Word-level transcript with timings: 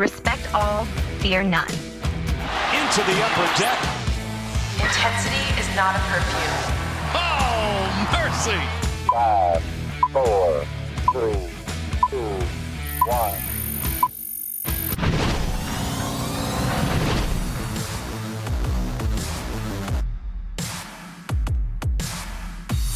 Respect 0.00 0.54
all, 0.54 0.86
fear 1.20 1.42
none. 1.42 1.68
Into 1.68 3.02
the 3.04 3.22
upper 3.22 3.44
deck. 3.60 3.78
Intensity 4.80 5.60
is 5.60 5.68
not 5.76 5.94
a 5.94 5.98
perfume. 6.08 6.56
Oh, 7.12 8.08
mercy. 8.10 8.56
Five, 9.12 9.62
four, 10.10 10.64
three, 11.12 11.50
two, 12.08 12.46
one. 13.04 13.49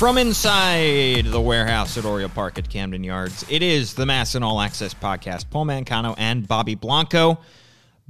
From 0.05 0.19
inside 0.19 1.25
the 1.25 1.41
warehouse 1.41 1.97
at 1.97 2.05
Oriole 2.05 2.29
Park 2.29 2.59
at 2.59 2.69
Camden 2.69 3.03
Yards, 3.03 3.43
it 3.49 3.63
is 3.63 3.95
the 3.95 4.05
MASN 4.05 4.43
All 4.43 4.61
Access 4.61 4.93
podcast. 4.93 5.49
Paul 5.49 5.65
Mancano 5.65 6.15
and 6.19 6.47
Bobby 6.47 6.75
Blanco. 6.75 7.39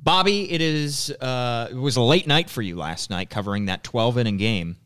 Bobby, 0.03 0.51
it 0.51 0.61
is 0.61 1.13
uh, 1.21 1.69
it 1.71 1.77
was 1.77 1.95
a 1.95 2.01
late 2.01 2.27
night 2.27 2.51
for 2.51 2.63
you 2.63 2.75
last 2.75 3.11
night 3.11 3.31
covering 3.31 3.67
that 3.67 3.85
12 3.85 4.19
inning 4.19 4.39
game. 4.39 4.77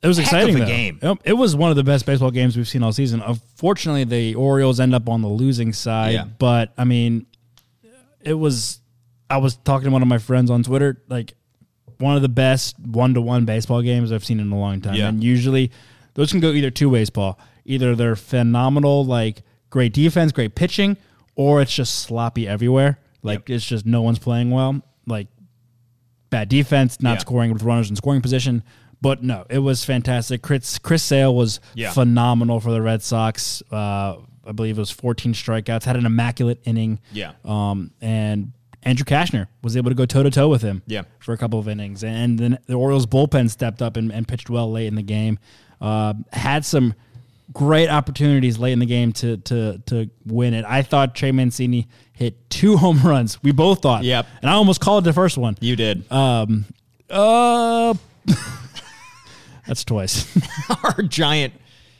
It 0.00 0.06
was 0.06 0.16
Heck 0.16 0.28
exciting 0.28 0.54
of 0.54 0.60
though. 0.62 0.66
game. 0.66 0.98
It 1.24 1.34
was 1.34 1.54
one 1.54 1.68
of 1.68 1.76
the 1.76 1.84
best 1.84 2.06
baseball 2.06 2.30
games 2.30 2.56
we've 2.56 2.66
seen 2.66 2.82
all 2.82 2.90
season. 2.90 3.20
Unfortunately, 3.20 4.04
the 4.04 4.34
Orioles 4.34 4.80
end 4.80 4.94
up 4.94 5.10
on 5.10 5.20
the 5.20 5.28
losing 5.28 5.74
side, 5.74 6.14
Yeah. 6.14 6.24
but 6.38 6.72
I 6.78 6.84
mean, 6.84 7.26
it 8.22 8.32
was. 8.32 8.80
I 9.28 9.36
was 9.36 9.56
talking 9.56 9.84
to 9.84 9.90
one 9.90 10.00
of 10.00 10.08
my 10.08 10.16
friends 10.16 10.50
on 10.50 10.62
Twitter, 10.62 11.02
like 11.06 11.34
one 11.98 12.16
of 12.16 12.22
the 12.22 12.30
best 12.30 12.78
one-to-one 12.78 13.44
baseball 13.44 13.82
games 13.82 14.10
I've 14.10 14.24
seen 14.24 14.40
in 14.40 14.50
a 14.50 14.58
long 14.58 14.80
time. 14.80 14.94
Yeah. 14.94 15.08
And 15.08 15.22
usually, 15.22 15.70
those 16.16 16.30
can 16.32 16.40
go 16.40 16.50
either 16.50 16.70
two 16.70 16.90
ways, 16.90 17.08
Paul. 17.08 17.38
Either 17.64 17.94
they're 17.94 18.16
phenomenal, 18.16 19.04
like 19.04 19.42
great 19.70 19.92
defense, 19.94 20.32
great 20.32 20.54
pitching, 20.54 20.96
or 21.36 21.62
it's 21.62 21.72
just 21.74 21.94
sloppy 22.00 22.46
everywhere. 22.46 22.98
Like 23.22 23.48
it's 23.48 23.64
just 23.64 23.86
no 23.86 24.02
one's 24.02 24.18
playing 24.18 24.50
well. 24.50 24.82
Like 25.06 25.28
bad 26.30 26.48
defense, 26.48 27.00
not 27.00 27.14
Yeah. 27.14 27.18
scoring 27.18 27.52
with 27.52 27.62
runners 27.62 27.90
in 27.90 27.96
scoring 27.96 28.20
position. 28.20 28.62
But 29.00 29.22
no, 29.22 29.44
it 29.50 29.58
was 29.58 29.84
fantastic. 29.84 30.42
Chris 30.42 30.78
Chris 30.78 31.02
Sale 31.02 31.34
was 31.34 31.60
Yeah. 31.74 31.92
phenomenal 31.92 32.60
for 32.60 32.72
the 32.72 32.80
Red 32.82 33.02
Sox. 33.02 33.62
Uh, 33.70 34.16
I 34.46 34.52
believe 34.54 34.78
it 34.78 34.80
was 34.80 34.90
14 34.90 35.32
strikeouts. 35.34 35.84
Had 35.84 35.96
an 35.96 36.06
immaculate 36.06 36.60
inning. 36.64 37.00
Yeah. 37.12 37.32
Um, 37.44 37.90
and 38.00 38.52
Andrew 38.84 39.04
Cashner 39.04 39.48
was 39.62 39.76
able 39.76 39.90
to 39.90 39.96
go 39.96 40.06
toe 40.06 40.22
to 40.22 40.30
toe 40.30 40.48
with 40.48 40.62
him. 40.62 40.82
Yeah. 40.86 41.02
For 41.18 41.32
a 41.32 41.36
couple 41.36 41.58
of 41.58 41.68
innings, 41.68 42.04
and 42.04 42.38
then 42.38 42.58
the 42.66 42.74
Orioles 42.74 43.06
bullpen 43.06 43.50
stepped 43.50 43.82
up 43.82 43.96
and, 43.96 44.12
and 44.12 44.26
pitched 44.28 44.48
well 44.48 44.70
late 44.70 44.86
in 44.86 44.94
the 44.94 45.02
game. 45.02 45.38
Uh, 45.80 46.14
had 46.32 46.64
some 46.64 46.94
great 47.52 47.88
opportunities 47.88 48.58
late 48.58 48.72
in 48.72 48.78
the 48.78 48.86
game 48.86 49.12
to 49.12 49.36
to 49.38 49.78
to 49.86 50.10
win 50.24 50.54
it. 50.54 50.64
I 50.66 50.82
thought 50.82 51.14
Trey 51.14 51.32
Mancini 51.32 51.88
hit 52.12 52.48
two 52.50 52.76
home 52.78 53.00
runs. 53.02 53.42
We 53.42 53.52
both 53.52 53.82
thought. 53.82 54.04
Yep. 54.04 54.26
And 54.42 54.50
I 54.50 54.54
almost 54.54 54.80
called 54.80 55.04
the 55.04 55.12
first 55.12 55.36
one. 55.38 55.56
You 55.60 55.76
did. 55.76 56.10
Um. 56.10 56.64
Uh. 57.08 57.94
that's 59.66 59.84
twice. 59.84 60.26
Our 60.84 61.02
giant 61.02 61.54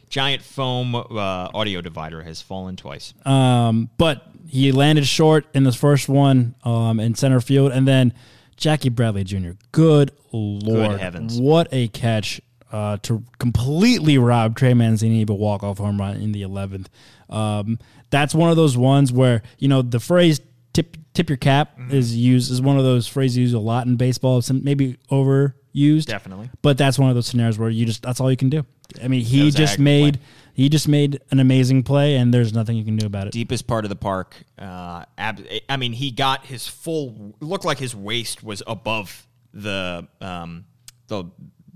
giant 0.09 0.43
foam 0.43 0.95
uh, 0.95 1.01
audio 1.11 1.81
divider 1.81 2.23
has 2.23 2.41
fallen 2.43 2.77
twice. 2.77 3.15
um. 3.25 3.91
But 3.99 4.27
he 4.49 4.73
landed 4.73 5.07
short 5.07 5.47
in 5.55 5.65
the 5.65 5.73
first 5.73 6.09
one. 6.09 6.55
Um. 6.65 7.01
In 7.01 7.15
center 7.15 7.41
field, 7.41 7.73
and 7.73 7.87
then 7.87 8.13
Jackie 8.57 8.89
Bradley 8.89 9.25
Jr. 9.25 9.51
Good 9.73 10.13
lord, 10.33 10.99
heavens. 11.01 11.41
what 11.41 11.69
a 11.73 11.89
catch! 11.89 12.41
Uh, 12.77 12.97
to 13.03 13.23
completely 13.39 14.19
rob 14.19 14.57
Trey 14.57 14.75
Mancini 14.75 15.23
of 15.23 15.31
a 15.31 15.35
walk 15.35 15.63
off 15.63 15.79
home 15.79 15.99
run 15.99 16.17
in 16.17 16.33
the 16.33 16.43
eleventh. 16.43 16.89
Um. 17.31 17.79
That's 18.11 18.35
one 18.37 18.51
of 18.51 18.57
those 18.57 18.77
ones 18.77 19.13
where 19.13 19.43
you 19.59 19.67
know 19.67 19.83
the 19.83 19.99
phrase 19.99 20.41
"tip 20.73 20.97
tip 21.13 21.29
your 21.29 21.37
cap" 21.39 21.77
Mm-hmm. 21.77 21.93
is 21.95 22.15
used 22.17 22.53
is 22.53 22.61
one 22.63 22.79
of 22.79 22.85
those 22.85 23.09
phrases 23.09 23.37
used 23.39 23.55
a 23.55 23.59
lot 23.59 23.87
in 23.87 23.97
baseball. 23.97 24.41
Some 24.43 24.63
maybe 24.63 24.97
overused. 25.11 26.07
Definitely. 26.07 26.49
But 26.63 26.79
that's 26.79 26.99
one 27.01 27.09
of 27.09 27.17
those 27.17 27.27
scenarios 27.27 27.59
where 27.59 27.69
you 27.69 27.85
just 27.85 28.03
that's 28.03 28.21
all 28.21 28.31
you 28.31 28.37
can 28.37 28.49
do. 28.49 28.65
I 29.03 29.09
mean, 29.09 29.25
he 29.25 29.51
just 29.51 29.73
heck 29.73 29.79
of 29.79 29.81
a 29.81 29.83
made 29.83 30.15
play. 30.15 30.23
he 30.55 30.69
just 30.69 30.87
made 30.87 31.21
an 31.33 31.41
amazing 31.41 31.83
play, 31.83 32.15
and 32.17 32.33
there's 32.33 32.53
nothing 32.53 32.77
you 32.77 32.85
can 32.85 32.97
do 32.97 33.07
about 33.07 33.27
it. 33.27 33.33
deepest 33.33 33.67
part 33.67 33.85
of 33.85 33.89
the 33.89 33.97
park. 33.97 34.37
Uh, 34.57 35.05
ab- 35.19 35.45
I 35.69 35.77
mean, 35.77 35.93
he 35.93 36.13
got 36.13 36.47
his 36.47 36.69
full. 36.69 37.35
Looked 37.41 37.65
like 37.65 37.79
his 37.81 37.95
waist 37.97 38.45
was 38.45 38.63
above 38.69 39.27
the 39.53 40.07
um, 40.21 40.65
the 41.09 41.25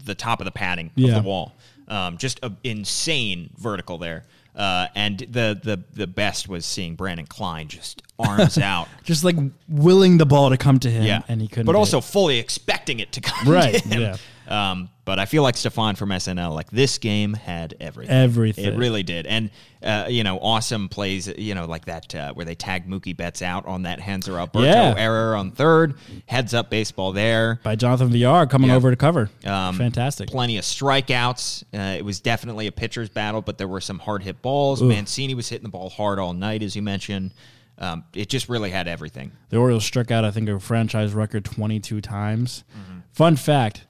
the 0.04 0.14
top 0.14 0.40
of 0.40 0.44
the 0.44 0.50
padding 0.50 0.90
Yeah. 0.94 1.16
of 1.16 1.22
the 1.22 1.28
wall. 1.28 1.54
Um, 1.88 2.18
just 2.18 2.38
a 2.42 2.52
insane 2.64 3.50
vertical 3.56 3.98
there. 3.98 4.24
Uh, 4.54 4.88
and 4.96 5.18
the, 5.20 5.58
the 5.62 5.82
the 5.92 6.06
best 6.08 6.48
was 6.48 6.66
seeing 6.66 6.94
Brandon 6.96 7.24
Klein 7.26 7.68
just 7.68 8.02
arms 8.18 8.58
out. 8.58 8.88
Just 9.04 9.22
like 9.24 9.36
willing 9.68 10.18
the 10.18 10.26
ball 10.26 10.50
to 10.50 10.56
come 10.56 10.78
to 10.80 10.90
him, 10.90 11.04
Yeah, 11.04 11.22
and 11.28 11.40
he 11.40 11.46
couldn't. 11.48 11.66
But 11.66 11.76
also 11.76 11.98
it. 11.98 12.04
fully 12.04 12.38
expecting 12.38 12.98
it 13.00 13.12
to 13.12 13.20
come. 13.20 13.48
Right, 13.48 13.74
To 13.82 13.88
him. 13.88 14.00
yeah. 14.02 14.16
Um, 14.50 14.90
but 15.04 15.18
I 15.20 15.26
feel 15.26 15.42
like 15.44 15.54
Stefon 15.54 15.96
from 15.96 16.10
SNL. 16.10 16.54
Like 16.54 16.70
this 16.70 16.98
game 16.98 17.34
had 17.34 17.74
everything. 17.80 18.14
Everything. 18.14 18.64
It 18.64 18.76
really 18.76 19.02
did. 19.04 19.26
And 19.26 19.50
uh, 19.82 20.06
you 20.08 20.24
know, 20.24 20.38
awesome 20.40 20.88
plays. 20.88 21.26
You 21.28 21.54
know, 21.54 21.66
like 21.66 21.84
that 21.86 22.14
uh, 22.14 22.32
where 22.34 22.44
they 22.44 22.54
tagged 22.56 22.88
Mookie 22.88 23.16
Betts 23.16 23.42
out 23.42 23.64
on 23.66 23.82
that 23.82 24.00
Hanser 24.00 24.38
Alberto 24.38 24.66
Yeah. 24.66 24.94
error 24.96 25.36
on 25.36 25.52
third. 25.52 25.94
Heads 26.26 26.52
up 26.52 26.68
baseball 26.68 27.12
there. 27.12 27.60
by 27.62 27.76
Jonathan 27.76 28.10
Villar 28.10 28.46
coming 28.46 28.70
over 28.70 28.90
to 28.90 28.96
cover. 28.96 29.30
Um, 29.44 29.76
Fantastic. 29.78 30.28
Plenty 30.28 30.58
of 30.58 30.64
strikeouts. 30.64 31.62
Uh, 31.72 31.96
it 31.98 32.04
was 32.04 32.20
definitely 32.20 32.66
a 32.66 32.72
pitcher's 32.72 33.08
battle, 33.08 33.40
but 33.42 33.56
there 33.58 33.68
were 33.68 33.80
some 33.80 33.98
hard 34.00 34.22
hit 34.22 34.42
balls. 34.42 34.82
Mancini 34.82 35.34
was 35.34 35.48
hitting 35.48 35.64
the 35.64 35.70
ball 35.70 35.90
hard 35.90 36.18
all 36.18 36.32
night, 36.32 36.62
as 36.62 36.74
you 36.74 36.82
mentioned. 36.82 37.32
Um, 37.78 38.04
it 38.14 38.28
just 38.28 38.48
really 38.48 38.70
had 38.70 38.86
everything. 38.88 39.32
The 39.48 39.56
Orioles 39.56 39.84
struck 39.84 40.10
out, 40.10 40.24
I 40.24 40.30
think, 40.30 40.48
a 40.50 40.60
franchise 40.60 41.14
record 41.14 41.46
22 41.46 42.00
times. 42.02 42.64
Mm-hmm. 42.78 42.98
Fun 43.12 43.36
fact, 43.36 43.86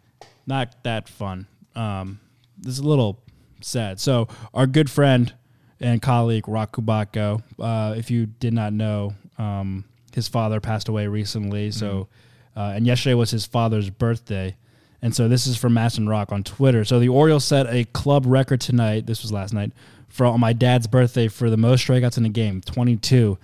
not 0.50 0.82
that 0.82 1.08
fun. 1.08 1.46
Um, 1.74 2.20
this 2.58 2.74
is 2.74 2.80
a 2.80 2.86
little 2.88 3.22
sad. 3.62 3.98
So, 4.00 4.28
our 4.52 4.66
good 4.66 4.90
friend 4.90 5.32
and 5.80 6.02
colleague, 6.02 6.46
Roch 6.46 6.72
Kubatko, 6.72 7.42
uh, 7.58 7.94
if 7.96 8.10
you 8.10 8.26
did 8.26 8.52
not 8.52 8.74
know, 8.74 9.14
um, 9.38 9.84
his 10.14 10.28
father 10.28 10.60
passed 10.60 10.88
away 10.88 11.06
recently. 11.06 11.70
So, 11.70 12.08
Mm-hmm. 12.54 12.60
uh, 12.60 12.72
and 12.74 12.86
yesterday 12.86 13.14
was 13.14 13.30
his 13.30 13.46
father's 13.46 13.88
birthday. 13.88 14.56
And 15.02 15.16
so 15.16 15.28
this 15.28 15.46
is 15.46 15.56
from 15.56 15.72
Mass 15.72 15.96
and 15.96 16.06
Rock 16.10 16.30
on 16.32 16.42
Twitter. 16.44 16.84
So 16.84 17.00
the 17.00 17.08
Orioles 17.08 17.44
set 17.46 17.66
a 17.68 17.84
club 17.84 18.26
record 18.26 18.60
tonight. 18.60 19.06
This 19.06 19.22
was 19.22 19.32
last 19.32 19.54
night 19.54 19.72
for 20.08 20.26
on 20.26 20.40
my 20.40 20.52
dad's 20.52 20.86
birthday 20.86 21.28
for 21.28 21.48
the 21.48 21.56
most 21.56 21.86
strikeouts 21.86 22.18
in 22.18 22.26
a 22.26 22.28
game, 22.28 22.60
22. 22.60 23.38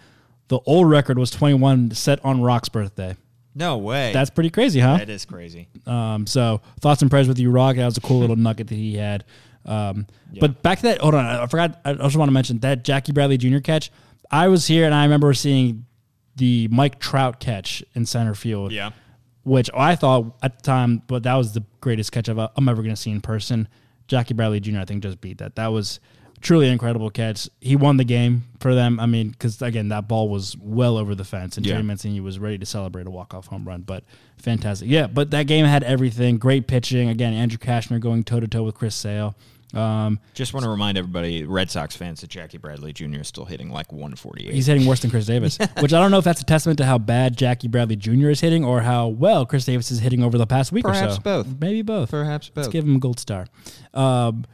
The 0.49 0.59
old 0.66 0.91
record 0.91 1.19
was 1.19 1.31
21 1.31 1.93
set 1.93 2.22
on 2.22 2.43
Roch's 2.43 2.69
birthday. 2.69 3.16
No 3.59 3.78
way. 3.78 4.12
That's 4.12 4.28
pretty 4.31 4.50
crazy, 4.50 4.81
huh? 4.81 4.99
that 4.99 5.09
is 5.09 5.25
crazy. 5.25 5.69
Um, 5.87 6.27
so 6.27 6.61
thoughts 6.81 7.00
and 7.00 7.11
prayers 7.11 7.27
with 7.27 7.39
you, 7.39 7.50
Roch. 7.50 7.77
That 7.77 7.87
was 7.87 7.97
a 7.97 8.03
cool 8.03 8.21
little 8.21 8.37
nugget 8.37 8.69
that 8.69 8.75
he 8.75 8.97
had. 8.97 9.25
Um, 9.65 10.06
But 10.39 10.62
back 10.62 10.78
to 10.78 10.83
that. 10.84 10.99
Hold 11.00 11.15
on, 11.15 11.25
I 11.25 11.47
forgot. 11.47 11.81
I 11.84 11.95
also 11.95 12.19
want 12.19 12.28
to 12.28 12.33
mention 12.34 12.59
that 12.61 12.84
Jackie 12.84 13.12
Bradley 13.12 13.39
Jr. 13.39 13.59
catch. 13.59 13.91
I 14.31 14.49
was 14.49 14.66
here 14.66 14.84
and 14.84 14.95
I 14.95 15.05
remember 15.05 15.33
seeing 15.33 15.87
the 16.37 16.69
Mike 16.71 16.99
Trout 17.00 17.41
catch 17.41 17.83
in 17.95 18.05
center 18.05 18.34
field. 18.34 18.72
Yeah. 18.72 18.91
Which 19.45 19.71
I 19.72 19.95
thought 19.97 20.37
at 20.43 20.59
the 20.59 20.62
time, 20.62 21.03
but 21.06 21.22
that 21.22 21.34
was 21.34 21.55
the 21.55 21.62
greatest 21.81 22.12
catch 22.12 22.28
I've, 22.28 22.39
I'm 22.39 22.69
ever 22.69 22.83
going 22.83 22.95
to 22.95 23.00
see 23.00 23.11
in 23.11 23.21
person. 23.21 23.69
Jackie 24.09 24.34
Bradley 24.34 24.61
Jr. 24.61 24.81
I 24.81 24.84
think 24.84 25.03
just 25.03 25.21
beat 25.21 25.39
that. 25.39 25.56
That 25.56 25.69
was 25.69 25.99
truly 26.41 26.69
incredible 26.69 27.11
catch. 27.11 27.49
He 27.61 27.77
won 27.77 27.97
the 27.97 28.05
game 28.05 28.45
for 28.61 28.75
them. 28.75 28.99
I 29.01 29.07
mean, 29.07 29.31
because 29.31 29.61
again, 29.63 29.89
that 29.89 30.09
ball 30.09 30.29
was 30.29 30.57
well 30.61 30.97
over 30.97 31.15
the 31.15 31.25
fence, 31.25 31.57
and 31.57 31.67
Yeah. 31.67 31.75
Jerry 31.75 31.85
Mancini 31.85 32.21
was 32.21 32.39
ready 32.39 32.59
to 32.59 32.67
celebrate 32.67 33.07
a 33.07 33.11
walk 33.11 33.35
off 33.35 33.47
home 33.47 33.67
run. 33.67 33.83
But 33.83 34.05
fantastic, 34.37 34.89
yeah. 34.89 35.07
But 35.07 35.31
that 35.33 35.47
game 35.47 35.65
had 35.67 35.83
everything. 35.83 36.39
Great 36.39 36.67
pitching. 36.67 37.09
Again, 37.09 37.33
Andrew 37.33 37.59
Cashner 37.59 38.01
going 38.01 38.25
toe 38.25 38.41
to 38.41 38.49
toe 38.49 38.63
with 38.63 38.75
Chris 38.75 38.95
Sale. 38.95 39.35
Um, 39.75 40.21
Just 40.33 40.55
want 40.55 40.65
to 40.65 40.71
remind 40.71 40.97
everybody, 40.97 41.45
Red 41.45 41.71
Sox 41.71 41.97
fans, 41.97 42.21
that 42.21 42.31
Jackie 42.31 42.57
Bradley 42.57 42.93
Jr. 42.93 43.21
is 43.21 43.29
still 43.29 43.45
hitting 43.45 43.69
like 43.69 43.93
148. 43.93 44.55
he's 44.55 44.67
hitting 44.67 44.87
worse 44.87 45.01
than 45.01 45.11
Chris 45.11 45.27
Davis, 45.27 45.59
which 45.81 45.93
I 45.93 46.01
don't 46.01 46.11
know 46.13 46.19
if 46.19 46.25
that's 46.25 46.41
a 46.41 46.45
testament 46.45 46.79
to 46.79 46.85
how 46.87 46.99
bad 46.99 47.37
Jackie 47.37 47.67
Bradley 47.69 47.97
Jr. 47.97 48.31
is 48.31 48.41
hitting 48.41 48.65
or 48.65 48.81
how 48.83 49.09
well 49.09 49.45
Chris 49.45 49.65
Davis 49.65 49.91
is 49.91 49.99
hitting 49.99 50.22
over 50.22 50.39
the 50.39 50.47
past 50.47 50.71
week 50.72 50.84
or 50.87 50.95
so. 50.95 51.01
Perhaps 51.01 51.19
both. 51.19 51.49
Maybe 51.60 51.83
both. 51.83 52.10
Perhaps 52.10 52.49
both. 52.49 52.57
Let's 52.65 52.69
give 52.72 52.84
him 52.84 52.97
a 52.97 52.99
gold 53.01 53.19
star. 53.19 53.49
Um, 53.93 54.45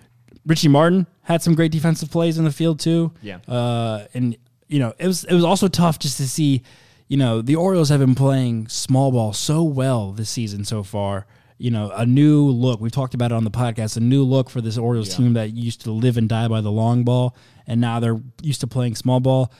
Richie 0.46 0.68
Martin 0.68 1.06
had 1.22 1.42
some 1.42 1.54
great 1.54 1.72
defensive 1.72 2.10
plays 2.10 2.38
in 2.38 2.44
the 2.44 2.52
field 2.52 2.80
too. 2.80 3.12
Yeah. 3.22 3.38
Uh, 3.48 4.06
and 4.14 4.36
you 4.68 4.78
know 4.78 4.94
it 4.98 5.06
was 5.06 5.24
it 5.24 5.34
was 5.34 5.44
also 5.44 5.68
tough 5.68 5.98
just 5.98 6.16
to 6.18 6.28
see. 6.28 6.62
You 7.08 7.18
know 7.18 7.42
the 7.42 7.56
Orioles 7.56 7.90
have 7.90 8.00
been 8.00 8.14
playing 8.14 8.68
small 8.68 9.12
ball 9.12 9.34
so 9.34 9.62
well 9.62 10.12
this 10.12 10.30
season 10.30 10.64
so 10.64 10.82
far. 10.82 11.26
You 11.58 11.70
know 11.70 11.92
a 11.94 12.06
new 12.06 12.46
look. 12.46 12.80
We've 12.80 12.90
talked 12.90 13.12
about 13.12 13.32
it 13.32 13.34
on 13.34 13.44
the 13.44 13.50
podcast. 13.50 13.96
A 13.98 14.00
new 14.00 14.24
look 14.24 14.48
for 14.48 14.62
this 14.62 14.78
Orioles 14.78 15.14
team 15.14 15.34
that 15.34 15.52
used 15.52 15.82
to 15.82 15.92
live 15.92 16.16
and 16.16 16.28
die 16.28 16.48
by 16.48 16.62
the 16.62 16.72
long 16.72 17.04
ball, 17.04 17.36
and 17.66 17.80
now 17.80 18.00
they're 18.00 18.20
used 18.40 18.60
to 18.62 18.66
playing 18.66 18.94
small 18.94 19.20
ball. 19.20 19.52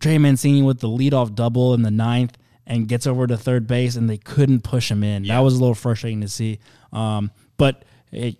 Trey 0.00 0.18
Mancini 0.18 0.62
with 0.62 0.80
the 0.80 0.88
leadoff 0.88 1.34
double 1.36 1.72
in 1.74 1.82
the 1.82 1.90
ninth 1.90 2.36
and 2.66 2.88
gets 2.88 3.06
over 3.06 3.26
to 3.28 3.36
third 3.36 3.68
base, 3.68 3.94
and 3.94 4.10
they 4.10 4.18
couldn't 4.18 4.62
push 4.62 4.90
him 4.90 5.04
in. 5.04 5.22
That 5.28 5.38
was 5.38 5.54
a 5.54 5.60
little 5.60 5.76
frustrating 5.76 6.20
to 6.22 6.28
see. 6.28 6.58
Um, 6.92 7.30
but 7.56 7.84
hey, 8.10 8.38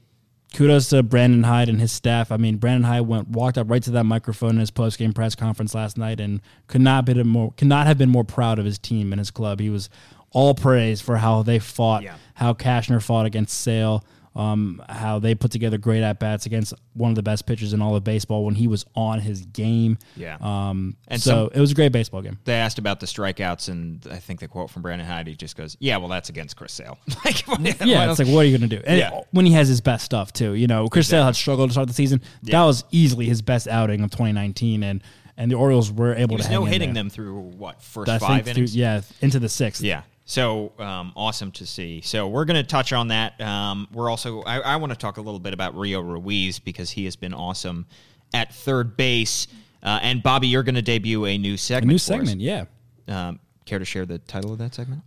kudos 0.53 0.89
to 0.91 1.03
Brandon 1.03 1.43
Hyde 1.45 1.69
and 1.69 1.81
his 1.81 1.93
staff. 1.93 2.31
I 2.33 2.37
mean, 2.37 2.57
Brandon 2.57 2.85
Hyde 2.85 3.07
went 3.07 3.29
walked 3.29 3.59
up 3.59 3.71
right 3.71 3.83
to 3.83 3.91
that 3.93 4.05
microphone 4.05 4.51
in 4.51 4.59
his 4.61 4.71
post 4.71 4.99
game 4.99 5.13
press 5.13 5.35
conference 5.35 5.75
last 5.75 5.97
night 5.99 6.21
and 6.21 6.41
could 6.67 6.81
not 6.81 7.05
been 7.05 7.27
more 7.27 7.53
could 7.53 7.69
not 7.69 7.87
have 7.87 7.99
been 7.99 8.11
more 8.11 8.25
proud 8.25 8.59
of 8.59 8.65
his 8.65 8.79
team 8.79 9.13
and 9.13 9.19
his 9.21 9.31
club. 9.31 9.61
He 9.61 9.71
was 9.71 9.89
all 10.31 10.55
praise 10.55 11.01
for 11.01 11.17
how 11.19 11.43
they 11.43 11.59
fought, 11.59 12.03
Yeah. 12.03 12.15
how 12.35 12.55
Cashner 12.55 13.03
fought 13.03 13.27
against 13.27 13.59
Sale, 13.61 14.03
um, 14.35 14.83
how 14.89 15.19
they 15.19 15.35
put 15.35 15.51
together 15.51 15.77
great 15.79 16.03
at 16.03 16.19
bats 16.19 16.47
against 16.47 16.73
one 16.95 17.11
of 17.11 17.17
the 17.17 17.23
best 17.23 17.47
pitchers 17.47 17.73
in 17.73 17.83
all 17.83 17.95
of 17.97 18.03
baseball 18.05 18.45
when 18.45 18.55
he 18.55 18.67
was 18.67 18.85
on 18.95 19.21
his 19.21 19.45
game. 19.47 19.99
Yeah. 20.17 20.37
Um, 20.41 20.97
And 21.09 21.21
so 21.21 21.49
some- 21.49 21.51
it 21.55 21.61
was 21.61 21.71
a 21.73 21.75
great 21.75 21.93
baseball 21.93 22.23
game. 22.23 22.39
They 22.45 22.55
asked 22.55 22.79
about 22.79 23.01
the 23.01 23.07
strikeouts, 23.07 23.69
and 23.69 24.07
I 24.11 24.17
think 24.17 24.41
the 24.41 24.49
quote 24.49 24.71
from 24.71 24.83
Brandon 24.83 25.07
Hyde, 25.07 25.27
he 25.29 25.35
just 25.35 25.57
goes, 25.57 25.77
"Yeah, 25.81 25.99
well, 25.99 26.09
that's 26.09 26.29
against 26.31 26.57
Chris 26.57 26.73
Sale." 26.73 26.99
like, 27.25 27.41
what- 27.47 27.61
Yeah, 27.61 28.07
what 28.07 28.11
it's 28.11 28.19
like, 28.19 28.29
what 28.35 28.41
are 28.41 28.49
you 28.49 28.57
going 28.59 28.69
to 28.71 28.77
do? 28.77 28.83
And 28.87 28.99
Yeah. 28.99 29.21
when 29.33 29.45
he 29.47 29.53
has 29.53 29.69
his 29.69 29.81
best 29.81 30.05
stuff, 30.05 30.33
too. 30.33 30.55
You 30.55 30.67
know, 30.67 30.89
Chris 30.89 31.09
Sale 31.09 31.25
had 31.25 31.37
struggled 31.37 31.69
to 31.71 31.73
start 31.73 31.89
the 31.89 31.95
season. 31.95 32.21
That 32.45 32.63
was 32.65 32.85
easily 32.91 33.27
his 33.27 33.43
best 33.43 33.69
outing 33.69 34.01
of 34.03 34.11
2019, 34.11 34.83
and 34.83 35.03
and 35.37 35.51
the 35.51 35.55
Orioles 35.57 35.91
were 35.91 36.15
able 36.15 36.37
to 36.39 36.51
no 36.51 36.67
in 36.67 36.73
hitting 36.73 36.89
there. 36.93 37.03
them 37.05 37.11
through 37.11 37.39
what 37.41 37.83
first 37.83 38.11
I 38.11 38.19
five 38.19 38.45
think 38.45 38.55
through- 38.55 38.63
innings. 38.65 38.77
yeah, 38.77 39.01
into 39.23 39.39
the 39.39 39.49
sixth. 39.49 39.83
Yeah. 39.83 40.03
So 40.33 40.73
um, 40.79 41.13
awesome 41.15 41.53
to 41.53 41.67
see. 41.67 42.01
So 42.01 42.27
we're 42.27 42.47
going 42.47 42.57
to 42.57 42.63
touch 42.67 42.95
on 42.95 43.09
that. 43.09 43.39
Um, 43.39 43.87
we're 43.93 44.09
also 44.09 44.41
I, 44.45 44.61
I 44.61 44.77
want 44.77 44.91
to 44.91 44.99
talk 44.99 45.19
a 45.19 45.21
little 45.21 45.39
bit 45.39 45.53
about 45.53 45.77
Rio 45.77 46.01
Ruiz 46.01 46.59
because 46.59 46.91
he 46.91 47.05
has 47.05 47.17
been 47.17 47.35
awesome 47.35 47.85
at 48.33 48.55
third 48.55 48.97
base. 48.97 49.47
Uh, 49.83 49.99
and 50.01 50.23
Bobby, 50.23 50.49
you're 50.49 50.63
going 50.63 50.77
to 50.77 50.81
debut 50.81 51.27
a 51.27 51.37
new 51.37 51.53
A 51.53 51.59
segment. 51.59 51.89
new 51.89 51.99
for 51.99 52.15
us. 52.15 52.29
segment, 52.29 52.41
yeah. 52.41 52.65
Um, 53.09 53.41
care 53.67 53.79
to 53.79 53.85
share 53.85 54.07
the 54.07 54.21
title 54.21 54.55
of 54.55 54.59
that 54.61 54.75
segment? 54.75 55.03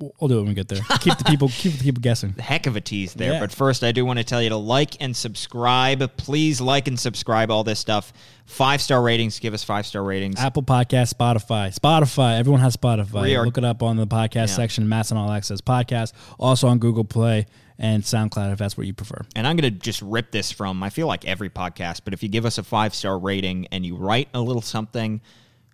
We'll 0.00 0.12
we'll 0.20 0.28
do 0.28 0.34
it 0.38 0.40
when 0.40 0.48
we 0.48 0.54
get 0.54 0.68
there. 0.68 0.80
keep 1.00 1.16
the 1.18 1.24
people 1.24 1.48
keep 1.48 1.72
the 1.74 1.82
people 1.84 2.00
guessing. 2.00 2.32
heck 2.38 2.66
of 2.66 2.76
a 2.76 2.80
tease 2.80 3.14
there. 3.14 3.34
Yeah. 3.34 3.40
But 3.40 3.52
first, 3.52 3.84
I 3.84 3.92
do 3.92 4.04
want 4.04 4.18
to 4.18 4.24
tell 4.24 4.42
you 4.42 4.48
to 4.48 4.56
like 4.56 4.96
and 5.00 5.16
subscribe. 5.16 6.16
Please 6.16 6.60
like 6.60 6.88
and 6.88 6.98
subscribe 6.98 7.50
all 7.50 7.64
this 7.64 7.78
stuff. 7.78 8.12
Five 8.46 8.80
star 8.82 9.00
ratings. 9.02 9.38
Give 9.38 9.54
us 9.54 9.62
five 9.64 9.86
star 9.86 10.02
ratings. 10.02 10.38
Apple 10.38 10.62
Podcast, 10.62 11.14
Spotify, 11.14 11.74
Spotify. 11.78 12.38
Everyone 12.38 12.60
has 12.60 12.76
Spotify. 12.76 13.38
Are- 13.38 13.44
Look 13.44 13.58
it 13.58 13.64
up 13.64 13.82
on 13.82 13.96
the 13.96 14.06
podcast 14.06 14.34
Yeah. 14.34 14.46
section. 14.46 14.88
MASN 14.88 15.16
All 15.16 15.30
Access 15.30 15.60
Podcast. 15.60 16.12
Also 16.38 16.66
on 16.68 16.78
Google 16.78 17.04
Play 17.04 17.46
and 17.78 18.02
SoundCloud 18.02 18.52
if 18.52 18.58
that's 18.58 18.76
what 18.76 18.86
you 18.86 18.94
prefer. 18.94 19.22
And 19.34 19.46
I'm 19.46 19.56
going 19.56 19.72
to 19.72 19.78
just 19.80 20.00
rip 20.02 20.30
this 20.30 20.52
from, 20.52 20.82
I 20.82 20.90
feel 20.90 21.06
like 21.08 21.24
every 21.24 21.50
podcast, 21.50 22.02
but 22.04 22.14
if 22.14 22.22
you 22.22 22.28
give 22.28 22.44
us 22.46 22.56
a 22.58 22.62
five 22.62 22.94
star 22.94 23.18
rating 23.18 23.66
and 23.72 23.84
you 23.84 23.96
write 23.96 24.28
a 24.32 24.40
little 24.40 24.62
something, 24.62 25.20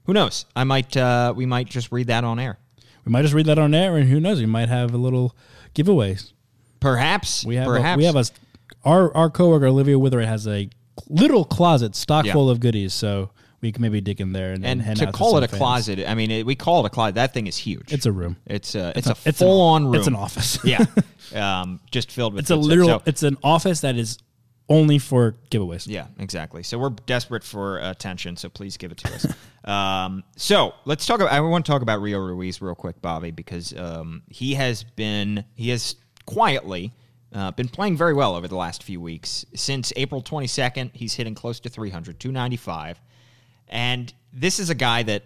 who 0.05 0.15
knows? 0.15 0.47
I 0.57 0.65
might, 0.65 0.97
uh, 0.97 1.35
we 1.37 1.45
might 1.47 1.69
just 1.69 1.93
read 1.93 2.07
that 2.07 2.25
on 2.25 2.39
air. 2.39 2.59
We 3.05 3.13
might 3.13 3.23
just 3.23 3.35
read 3.35 3.47
that 3.47 3.59
on 3.59 3.75
air, 3.75 3.97
and 3.97 4.09
who 4.09 4.21
knows? 4.21 4.41
We 4.41 4.47
might 4.47 4.69
have 4.69 4.93
a 4.95 4.99
little 4.99 5.35
giveaways. 5.75 6.33
Perhaps. 6.81 7.45
We 7.45 7.57
have 7.57 7.67
perhaps. 7.67 7.97
A, 7.97 7.99
we 7.99 8.05
have 8.05 8.17
a 8.17 8.25
our 8.85 9.15
our 9.17 9.31
coworker 9.31 9.67
Olivia 9.67 9.97
Witherite 9.97 10.27
has 10.27 10.47
a 10.47 10.69
little 11.09 11.45
closet 11.45 11.95
stock 11.95 12.25
Yeah. 12.27 12.33
full 12.33 12.49
of 12.51 12.61
goodies, 12.61 12.95
so 12.95 13.31
we 13.61 13.73
can 13.73 13.83
maybe 13.83 14.01
dig 14.01 14.21
in 14.21 14.33
there 14.33 14.53
and, 14.53 14.65
and 14.65 14.81
hand 14.81 14.99
to 15.01 15.13
call 15.13 15.33
some 15.33 15.43
it 15.43 15.47
a 15.47 15.49
fans. 15.49 15.59
closet, 15.59 16.09
I 16.09 16.15
mean, 16.15 16.31
it, 16.31 16.47
we 16.47 16.55
call 16.55 16.83
it 16.85 16.87
a 16.87 16.91
closet. 16.91 17.17
That 17.17 17.35
thing 17.35 17.47
is 17.47 17.57
huge. 17.59 17.93
It's 17.93 18.07
a 18.07 18.13
room. 18.13 18.37
It's 18.47 18.75
a, 18.75 18.93
it's, 18.97 19.07
a- 19.07 19.11
a, 19.11 19.17
it's 19.27 19.41
an- 19.43 19.47
full 19.47 19.61
on 19.61 19.85
room. 19.87 19.95
it's 19.97 20.07
an 20.07 20.15
office. 20.17 20.59
yeah. 20.65 20.85
Um, 21.33 21.79
just 21.93 22.11
filled 22.11 22.35
with 22.35 22.41
It's 22.43 22.51
a 22.51 22.57
literal. 22.57 22.89
So- 22.89 23.03
it's 23.07 23.23
an 23.23 23.37
office 23.45 23.83
that 23.83 23.95
is 23.97 24.19
only 24.71 24.99
for 24.99 25.35
giveaways. 25.51 25.87
Yeah, 25.87 26.07
exactly. 26.19 26.63
So 26.63 26.79
we're 26.79 26.91
desperate 26.91 27.43
for 27.43 27.79
attention, 27.79 28.37
so 28.37 28.49
please 28.49 28.77
give 28.77 28.93
it 28.93 28.99
to 28.99 29.15
us. 29.15 29.27
um, 29.69 30.23
so 30.37 30.75
let's 30.85 31.05
talk 31.05 31.21
about. 31.21 31.33
I 31.33 31.41
want 31.41 31.67
to 31.67 31.71
talk 31.71 31.83
about 31.83 32.01
Rio 32.01 32.21
Ruiz 32.21 32.63
real 32.63 32.77
quick, 32.77 33.03
Bobby, 33.03 33.33
because 33.33 33.77
um, 33.77 34.23
he 34.29 34.55
has 34.55 34.85
been 34.85 35.45
he 35.57 35.71
has 35.71 35.97
quietly 36.25 36.95
uh, 37.35 37.51
been 37.51 37.69
playing 37.69 37.97
very 37.97 38.15
well 38.15 38.37
over 38.37 38.47
the 38.47 38.57
last 38.57 38.85
few 38.85 39.01
weeks. 39.01 39.45
Since 39.55 39.93
April 39.97 40.23
22nd, 40.23 40.95
he's 40.95 41.15
hitting 41.15 41.35
close 41.35 41.59
to 41.61 41.69
300, 41.69 42.21
295, 42.21 43.01
and 43.69 44.15
this 44.33 44.61
is 44.61 44.71
a 44.71 44.75
guy 44.77 45.03
that 45.03 45.25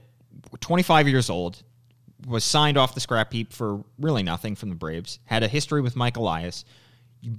25 0.61 1.07
years 1.07 1.29
old 1.29 1.63
was 2.27 2.43
signed 2.43 2.79
off 2.79 2.95
the 2.95 3.01
scrap 3.01 3.31
heap 3.35 3.53
for 3.53 3.85
really 3.99 4.23
nothing 4.23 4.55
from 4.55 4.71
the 4.71 4.75
Braves. 4.75 5.19
Had 5.27 5.43
a 5.43 5.49
history 5.49 5.83
with 5.83 5.95
Mike 5.95 6.17
Elias. 6.17 6.65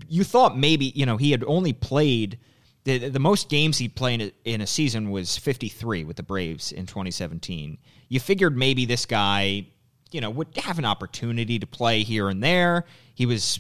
You, 0.08 0.24
thought 0.24 0.58
maybe 0.58 0.92
you 0.96 1.06
know 1.06 1.18
he 1.18 1.32
had 1.32 1.44
only 1.46 1.74
played 1.74 2.40
the, 2.86 3.10
the 3.10 3.20
most 3.20 3.50
games 3.50 3.78
he 3.78 3.90
played 3.90 4.22
in 4.22 4.28
a, 4.28 4.54
in 4.54 4.62
a 4.62 4.68
season 4.68 5.10
was 5.10 5.38
53 5.38 6.04
with 6.04 6.18
the 6.18 6.24
Braves 6.24 6.72
in 6.72 6.86
2017. 6.86 7.78
You 8.10 8.20
figured 8.20 8.56
maybe 8.56 8.86
this 8.86 9.06
guy, 9.06 9.68
you 10.12 10.22
know, 10.22 10.30
would 10.30 10.56
have 10.58 10.80
an 10.80 10.86
opportunity 10.86 11.60
to 11.60 11.68
play 11.68 12.04
here 12.04 12.30
and 12.30 12.44
there. 12.44 12.86
He 13.16 13.26
was 13.26 13.60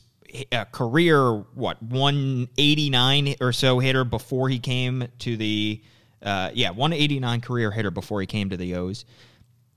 a 0.51 0.66
career 0.66 1.31
what 1.54 1.81
189 1.81 3.36
or 3.42 3.51
so 3.51 3.80
hitter 3.80 4.04
before 4.04 4.50
he 4.50 4.60
came 4.60 5.07
to 5.19 5.38
the 5.38 5.81
uh, 6.21 6.50
yeah 6.54 6.69
189 6.69 7.42
career 7.42 7.71
hitter 7.71 7.92
before 7.92 8.21
he 8.21 8.28
came 8.28 8.50
to 8.50 8.57
the 8.57 8.75
O's. 8.75 9.06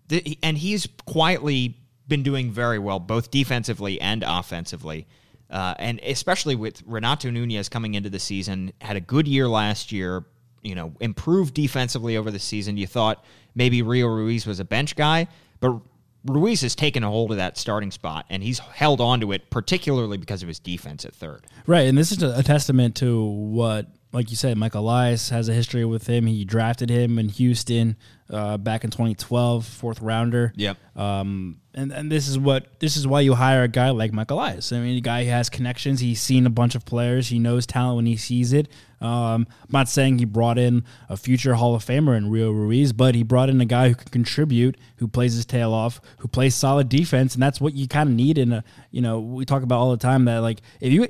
The, 0.08 0.38
and 0.42 0.56
he's 0.56 0.88
quietly 1.06 1.76
been 2.06 2.22
doing 2.22 2.50
very 2.50 2.78
well, 2.78 2.98
both 2.98 3.30
defensively 3.30 4.00
and 4.00 4.24
offensively. 4.26 5.06
Uh, 5.50 5.74
and 5.78 6.00
especially 6.00 6.54
with 6.54 6.82
Renato 6.86 7.30
Nunez 7.30 7.68
coming 7.68 7.94
into 7.94 8.10
the 8.10 8.18
season, 8.18 8.72
had 8.80 8.96
a 8.96 9.00
good 9.00 9.26
year 9.26 9.48
last 9.48 9.92
year, 9.92 10.24
you 10.62 10.74
know, 10.74 10.92
improved 11.00 11.54
defensively 11.54 12.16
over 12.16 12.30
the 12.30 12.38
season. 12.38 12.76
You 12.76 12.86
thought 12.86 13.24
maybe 13.54 13.80
Rio 13.82 14.08
Ruiz 14.08 14.46
was 14.46 14.60
a 14.60 14.64
bench 14.64 14.94
guy, 14.94 15.28
but 15.60 15.80
Ruiz 16.24 16.60
has 16.62 16.74
taken 16.74 17.04
a 17.04 17.08
hold 17.08 17.30
of 17.30 17.38
that 17.38 17.56
starting 17.56 17.90
spot, 17.90 18.26
and 18.28 18.42
he's 18.42 18.58
held 18.58 19.00
on 19.00 19.20
to 19.20 19.32
it, 19.32 19.50
particularly 19.50 20.18
because 20.18 20.42
of 20.42 20.48
his 20.48 20.58
defense 20.58 21.04
at 21.04 21.14
third. 21.14 21.46
Right, 21.66 21.86
and 21.86 21.96
this 21.96 22.12
is 22.12 22.22
a, 22.22 22.38
a 22.38 22.42
testament 22.42 22.96
to 22.96 23.24
what, 23.24 23.86
like 24.12 24.31
you 24.31 24.37
said, 24.37 24.56
Michael 24.56 24.82
Elias 24.82 25.28
has 25.28 25.49
a 25.49 25.52
history 25.52 25.84
with 25.84 26.06
him. 26.06 26.26
He 26.26 26.44
drafted 26.44 26.88
him 26.88 27.19
in 27.19 27.28
Houston 27.28 27.96
uh, 28.31 28.56
back 28.56 28.84
in 28.84 28.90
2012, 28.90 29.66
fourth 29.66 30.00
rounder. 30.00 30.52
Yep. 30.56 30.76
Um, 30.96 31.60
and 31.75 31.93
and 31.93 32.10
this 32.10 32.26
is 32.26 32.38
what 32.38 32.81
this 32.81 32.96
is 32.96 33.06
why 33.06 33.20
you 33.20 33.34
hire 33.34 33.62
a 33.62 33.69
guy 33.69 33.90
like 33.90 34.12
Michael 34.12 34.38
Elias. 34.38 34.72
I 34.72 34.81
mean, 34.81 34.96
a 34.96 35.00
guy 35.00 35.25
who 35.25 35.31
has 35.31 35.49
connections. 35.50 36.00
He's 36.00 36.20
seen 36.20 36.46
a 36.46 36.50
bunch 36.50 36.75
of 36.75 36.84
players. 36.84 37.28
He 37.28 37.38
knows 37.38 37.66
talent 37.66 37.96
when 37.96 38.06
he 38.06 38.16
sees 38.16 38.52
it. 38.52 38.69
Um, 39.00 39.46
I'm 39.62 39.69
not 39.70 39.88
saying 39.88 40.19
he 40.19 40.25
brought 40.25 40.58
in 40.58 40.84
a 41.08 41.16
future 41.16 41.54
Hall 41.54 41.75
of 41.75 41.84
Famer 41.84 42.16
in 42.16 42.31
Rio 42.31 42.50
Ruiz, 42.50 42.93
but 42.93 43.14
he 43.14 43.22
brought 43.22 43.49
in 43.49 43.61
a 43.61 43.64
guy 43.64 43.90
who 43.90 43.94
can 43.94 44.08
contribute, 44.08 44.76
who 44.96 45.06
plays 45.06 45.34
his 45.34 45.46
tail 45.46 45.72
off, 45.72 46.00
who 46.19 46.28
plays 46.28 46.54
solid 46.54 46.88
defense, 46.88 47.34
and 47.34 47.43
that's 47.43 47.61
what 47.61 47.75
you 47.75 47.87
kind 47.87 48.08
of 48.08 48.14
need. 48.14 48.38
In 48.38 48.52
a, 48.52 48.64
you 48.90 49.00
know, 49.00 49.20
we 49.20 49.44
talk 49.44 49.62
about 49.62 49.78
all 49.78 49.90
the 49.90 49.99
time 49.99 50.25
that 50.25 50.38
like 50.38 50.61
if 50.81 50.93
you 50.93 51.06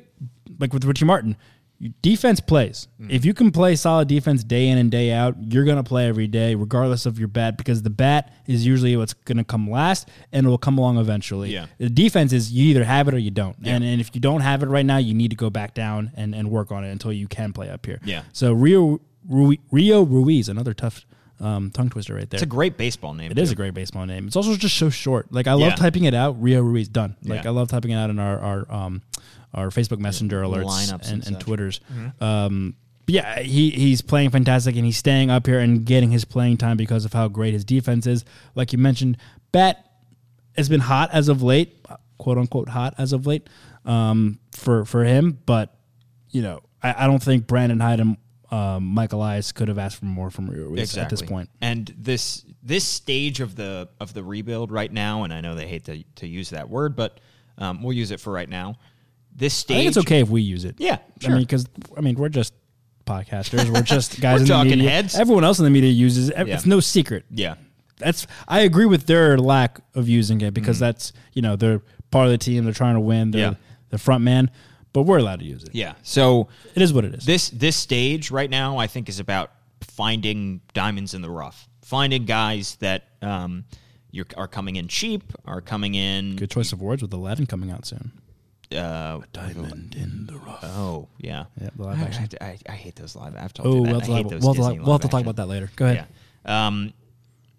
like 0.58 0.74
with 0.74 0.84
Richie 0.84 1.06
Martin, 1.06 1.36
defense 2.02 2.40
plays. 2.40 2.88
If 3.08 3.24
you 3.24 3.34
can 3.34 3.50
play 3.50 3.76
solid 3.76 4.08
defense 4.08 4.42
day 4.42 4.68
in 4.68 4.78
and 4.78 4.90
day 4.90 5.12
out, 5.12 5.36
you're 5.40 5.64
gonna 5.64 5.84
play 5.84 6.08
every 6.08 6.26
day, 6.26 6.54
regardless 6.54 7.06
of 7.06 7.18
your 7.18 7.28
bat, 7.28 7.56
because 7.56 7.82
the 7.82 7.90
bat 7.90 8.32
is 8.46 8.66
usually 8.66 8.96
what's 8.96 9.14
gonna 9.14 9.44
come 9.44 9.70
last, 9.70 10.08
and 10.32 10.46
it 10.46 10.48
will 10.48 10.58
come 10.58 10.78
along 10.78 10.98
eventually. 10.98 11.52
Yeah. 11.52 11.66
The 11.78 11.90
defense 11.90 12.32
is 12.32 12.50
you 12.52 12.66
either 12.70 12.84
have 12.84 13.08
it 13.08 13.14
or 13.14 13.18
you 13.18 13.30
don't, 13.30 13.56
and 13.64 13.84
and 13.84 14.00
if 14.00 14.14
you 14.14 14.20
don't 14.20 14.40
have 14.40 14.62
it 14.62 14.66
right 14.66 14.86
now, 14.86 14.96
you 14.96 15.14
need 15.14 15.30
to 15.30 15.36
go 15.36 15.50
back 15.50 15.74
down 15.74 16.10
and, 16.16 16.34
and 16.34 16.50
work 16.50 16.72
on 16.72 16.84
it 16.84 16.90
until 16.90 17.12
you 17.12 17.28
can 17.28 17.52
play 17.52 17.70
up 17.70 17.86
here. 17.86 18.00
Yeah. 18.04 18.22
So 18.32 18.52
Rio 18.52 19.00
Rui, 19.28 19.58
Rio 19.70 20.02
Ruiz, 20.02 20.48
another 20.48 20.74
tough 20.74 21.04
um, 21.40 21.70
tongue 21.70 21.88
twister 21.90 22.14
right 22.14 22.28
there. 22.28 22.38
It's 22.38 22.42
a 22.42 22.46
great 22.46 22.76
baseball 22.76 23.14
name. 23.14 23.30
It 23.30 23.38
is 23.38 23.50
too. 23.50 23.52
a 23.52 23.56
great 23.56 23.74
baseball 23.74 24.06
name. 24.06 24.26
It's 24.26 24.34
also 24.36 24.56
just 24.56 24.76
so 24.76 24.90
short. 24.90 25.32
Like 25.32 25.46
I 25.46 25.52
love 25.52 25.70
Yeah. 25.70 25.76
typing 25.76 26.04
it 26.04 26.14
out. 26.14 26.40
Rio 26.42 26.60
Ruiz 26.60 26.88
done. 26.88 27.16
Like 27.22 27.44
Yeah. 27.44 27.50
I 27.50 27.52
love 27.52 27.68
typing 27.68 27.92
it 27.92 27.96
out 27.96 28.10
in 28.10 28.18
our 28.18 28.38
our 28.40 28.72
um 28.72 29.02
our 29.54 29.68
Facebook 29.68 29.98
Messenger 29.98 30.42
alerts 30.42 30.64
lineups 30.64 31.10
and 31.10 31.12
and, 31.12 31.26
and, 31.26 31.36
such. 31.36 31.42
Twitters. 31.42 31.80
Um, 32.20 32.76
yeah, 33.06 33.40
he 33.40 33.70
he's 33.70 34.02
playing 34.02 34.30
fantastic 34.30 34.76
and 34.76 34.84
he's 34.84 34.98
staying 34.98 35.30
up 35.30 35.46
here 35.46 35.60
and 35.60 35.84
getting 35.84 36.10
his 36.10 36.24
playing 36.24 36.58
time 36.58 36.76
because 36.76 37.04
of 37.04 37.14
how 37.14 37.28
great 37.28 37.54
his 37.54 37.64
defense 37.64 38.06
is. 38.06 38.24
Like 38.54 38.72
you 38.72 38.78
mentioned, 38.78 39.16
Bat 39.50 39.84
has 40.56 40.68
been 40.68 40.80
hot 40.80 41.10
as 41.12 41.28
of 41.28 41.42
late, 41.42 41.86
quote 42.18 42.36
unquote 42.36 42.68
hot 42.68 42.94
as 42.98 43.14
of 43.14 43.26
late, 43.26 43.48
um, 43.86 44.38
for 44.52 44.84
for 44.84 45.04
him. 45.04 45.38
But 45.46 45.74
you 46.30 46.42
know, 46.42 46.60
I, 46.82 47.04
I 47.04 47.06
don't 47.06 47.22
think 47.22 47.46
Brandon 47.46 47.80
Hyde 47.80 48.00
and 48.00 48.16
um, 48.50 48.84
Mike 48.84 49.12
Elias 49.12 49.52
could 49.52 49.68
have 49.68 49.78
asked 49.78 49.98
for 49.98 50.06
more 50.06 50.30
from 50.30 50.48
Rio 50.48 50.68
Ruiz 50.68 50.96
at 50.96 51.10
this 51.10 51.22
point. 51.22 51.50
And 51.60 51.92
this 51.96 52.44
this 52.62 52.84
stage 52.84 53.40
of 53.40 53.56
the 53.56 53.88
of 54.00 54.12
the 54.12 54.22
rebuild 54.22 54.70
right 54.70 54.92
now, 54.92 55.24
and 55.24 55.32
I 55.32 55.40
know 55.40 55.54
they 55.54 55.66
hate 55.66 55.84
to, 55.84 56.02
to 56.16 56.26
use 56.26 56.50
that 56.50 56.68
word, 56.68 56.94
but 56.96 57.20
um, 57.56 57.82
we'll 57.82 57.96
use 57.96 58.10
it 58.10 58.20
for 58.20 58.32
right 58.32 58.48
now. 58.48 58.76
This 59.38 59.54
stage, 59.54 59.74
I 59.76 59.78
think 59.80 59.88
it's 59.88 59.96
okay 59.98 60.20
if 60.20 60.28
we 60.28 60.42
use 60.42 60.64
it. 60.64 60.74
Yeah, 60.78 60.94
I 60.98 61.24
sure. 61.24 61.30
mean, 61.34 61.42
because 61.44 61.66
I 61.96 62.00
mean, 62.00 62.16
we're 62.16 62.28
just 62.28 62.52
podcasters. 63.06 63.68
We're 63.72 63.82
just 63.96 64.20
guys 64.20 64.34
We're 64.34 64.36
in 64.40 64.42
the 64.44 64.48
talking 64.52 64.70
media. 64.70 64.90
heads. 64.90 65.14
Everyone 65.18 65.44
else 65.44 65.58
in 65.58 65.64
the 65.64 65.70
media 65.70 65.90
uses 65.90 66.28
it. 66.30 66.46
Yeah. 66.46 66.54
It's 66.54 66.66
no 66.66 66.80
secret. 66.80 67.24
Yeah, 67.30 67.54
That's 67.98 68.26
I 68.46 68.60
agree 68.60 68.86
with 68.86 69.06
their 69.06 69.38
lack 69.38 69.80
of 69.94 70.08
using 70.08 70.40
it 70.40 70.52
because 70.54 70.78
that's 70.78 71.12
you 71.32 71.40
know 71.42 71.56
they're 71.56 71.80
part 72.10 72.26
of 72.26 72.32
the 72.32 72.38
team. 72.38 72.64
They're 72.64 72.72
trying 72.74 72.94
to 72.94 73.00
win. 73.00 73.30
They're 73.30 73.50
Mm. 73.50 73.52
Yeah. 73.52 73.58
the 73.90 73.98
front 73.98 74.24
man, 74.24 74.50
but 74.92 75.02
we're 75.04 75.18
allowed 75.18 75.38
to 75.40 75.46
use 75.46 75.62
it. 75.62 75.70
yeah. 75.74 75.94
So 76.02 76.48
It 76.74 76.82
is 76.82 76.92
what 76.92 77.04
it 77.04 77.14
is. 77.14 77.24
this 77.24 77.48
this 77.50 77.76
stage 77.76 78.30
right 78.30 78.50
now, 78.50 78.76
I 78.78 78.86
think, 78.88 79.08
is 79.08 79.20
about 79.20 79.52
finding 79.82 80.60
diamonds 80.74 81.14
in 81.14 81.22
the 81.22 81.30
rough, 81.30 81.68
finding 81.82 82.24
guys 82.24 82.76
that 82.80 83.04
um, 83.22 83.64
you're, 84.10 84.26
are 84.36 84.48
coming 84.48 84.76
in 84.76 84.88
cheap, 84.88 85.32
are 85.44 85.60
coming 85.60 85.94
in 85.94 86.36
Good 86.36 86.50
choice 86.50 86.72
of 86.72 86.82
words 86.82 87.02
with 87.02 87.12
Aladdin 87.12 87.46
coming 87.46 87.70
out 87.70 87.86
soon. 87.86 88.10
Uh, 88.74 89.20
Diamond 89.32 89.94
in 89.98 90.26
the 90.26 90.36
rough. 90.38 90.60
oh 90.62 91.08
yeah, 91.18 91.44
Yeah, 91.60 91.70
the 91.74 91.82
live 91.84 91.98
I, 92.00 92.02
action. 92.04 92.28
I, 92.40 92.44
I, 92.44 92.58
I 92.68 92.72
hate 92.72 92.96
those 92.96 93.16
live. 93.16 93.34
I've 93.36 93.52
told 93.54 93.68
Oh, 93.68 93.76
you 93.76 93.82
we'll 93.82 93.94
have, 94.00 94.04
to 94.08 94.12
I 94.12 94.16
hate 94.16 94.22
talk, 94.24 94.30
those 94.32 94.42
we'll, 94.42 94.52
have 94.52 94.56
to, 94.56 94.60
Disney 94.62 94.76
talk- 94.78 94.86
we'll 94.86 94.94
have 94.94 95.00
to 95.02 95.08
talk 95.08 95.14
action. 95.20 95.28
about 95.28 95.36
that 95.36 95.46
later. 95.46 95.70
Go 95.76 95.84
ahead. 95.86 96.06
Yeah. 96.44 96.66
Um, 96.68 96.92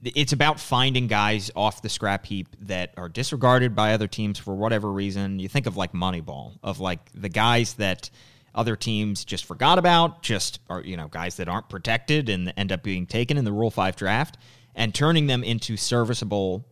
it's 0.04 0.32
about 0.34 0.60
finding 0.60 1.08
guys 1.08 1.52
off 1.56 1.82
the 1.82 1.90
scrap 1.90 2.26
heap 2.26 2.48
that 2.62 2.94
are 2.96 3.10
disregarded 3.10 3.76
by 3.76 3.94
other 3.94 4.08
teams 4.08 4.38
for 4.40 4.56
whatever 4.56 4.92
reason. 4.92 5.40
You 5.40 5.50
think 5.50 5.66
of 5.66 5.76
like 5.76 5.92
Moneyball, 5.94 6.58
of 6.64 6.80
like 6.80 7.00
the 7.14 7.28
guys 7.30 7.74
that 7.76 8.10
other 8.56 8.76
teams 8.76 9.26
just 9.26 9.46
forgot 9.46 9.78
about, 9.80 10.22
just 10.22 10.60
are 10.70 10.82
you 10.82 10.96
know 10.96 11.08
guys 11.08 11.36
that 11.38 11.50
aren't 11.50 11.70
protected 11.70 12.30
and 12.30 12.54
end 12.56 12.72
up 12.72 12.82
being 12.84 13.06
taken 13.08 13.36
in 13.38 13.44
the 13.46 13.52
Rule 13.52 13.72
Five 13.72 13.96
draft, 13.96 14.38
and 14.76 14.94
turning 14.96 15.28
them 15.28 15.44
into 15.44 15.76
serviceable 15.76 16.66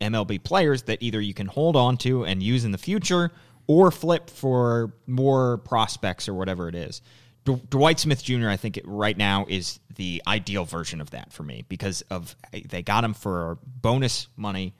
MLB 0.00 0.42
players 0.42 0.82
that 0.84 1.02
either 1.02 1.20
you 1.20 1.34
can 1.34 1.46
hold 1.46 1.76
on 1.76 1.96
to 1.98 2.24
and 2.24 2.42
use 2.42 2.64
in 2.64 2.72
the 2.72 2.78
future 2.78 3.30
or 3.66 3.90
flip 3.90 4.30
for 4.30 4.92
more 5.06 5.58
prospects 5.58 6.28
or 6.28 6.34
whatever 6.34 6.68
it 6.68 6.74
is. 6.74 7.02
D- 7.44 7.60
Dwight 7.70 8.00
Smith 8.00 8.22
Jr. 8.22 8.48
I 8.48 8.56
think 8.56 8.76
it, 8.76 8.84
right 8.86 9.16
now 9.16 9.46
is 9.48 9.80
the 9.94 10.22
ideal 10.26 10.64
version 10.64 11.00
of 11.00 11.10
that 11.10 11.32
for 11.32 11.42
me 11.42 11.64
because 11.68 12.02
of 12.10 12.36
they 12.52 12.82
got 12.82 13.04
him 13.04 13.14
for 13.14 13.58
bonus 13.64 14.28
money 14.36 14.74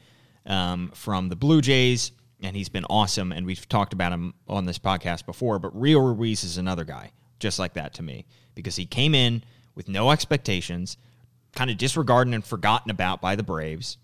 um, 0.44 0.90
from 0.94 1.28
the 1.28 1.36
Blue 1.36 1.60
Jays 1.60 2.12
and 2.42 2.54
he's 2.54 2.68
been 2.68 2.84
awesome 2.90 3.32
and 3.32 3.46
we've 3.46 3.68
talked 3.68 3.92
about 3.92 4.12
him 4.12 4.34
on 4.48 4.66
this 4.66 4.78
podcast 4.78 5.26
before 5.26 5.58
but 5.58 5.78
Rio 5.78 6.00
Ruiz 6.00 6.44
is 6.44 6.58
another 6.58 6.84
guy 6.84 7.12
just 7.38 7.58
like 7.58 7.74
that 7.74 7.94
to 7.94 8.02
me 8.02 8.26
because 8.54 8.76
he 8.76 8.84
came 8.84 9.14
in 9.14 9.42
with 9.74 9.88
no 9.88 10.10
expectations 10.10 10.96
kind 11.54 11.70
of 11.70 11.78
disregarded 11.78 12.34
and 12.34 12.44
forgotten 12.44 12.90
about 12.90 13.20
by 13.20 13.34
the 13.34 13.42
Braves 13.42 13.96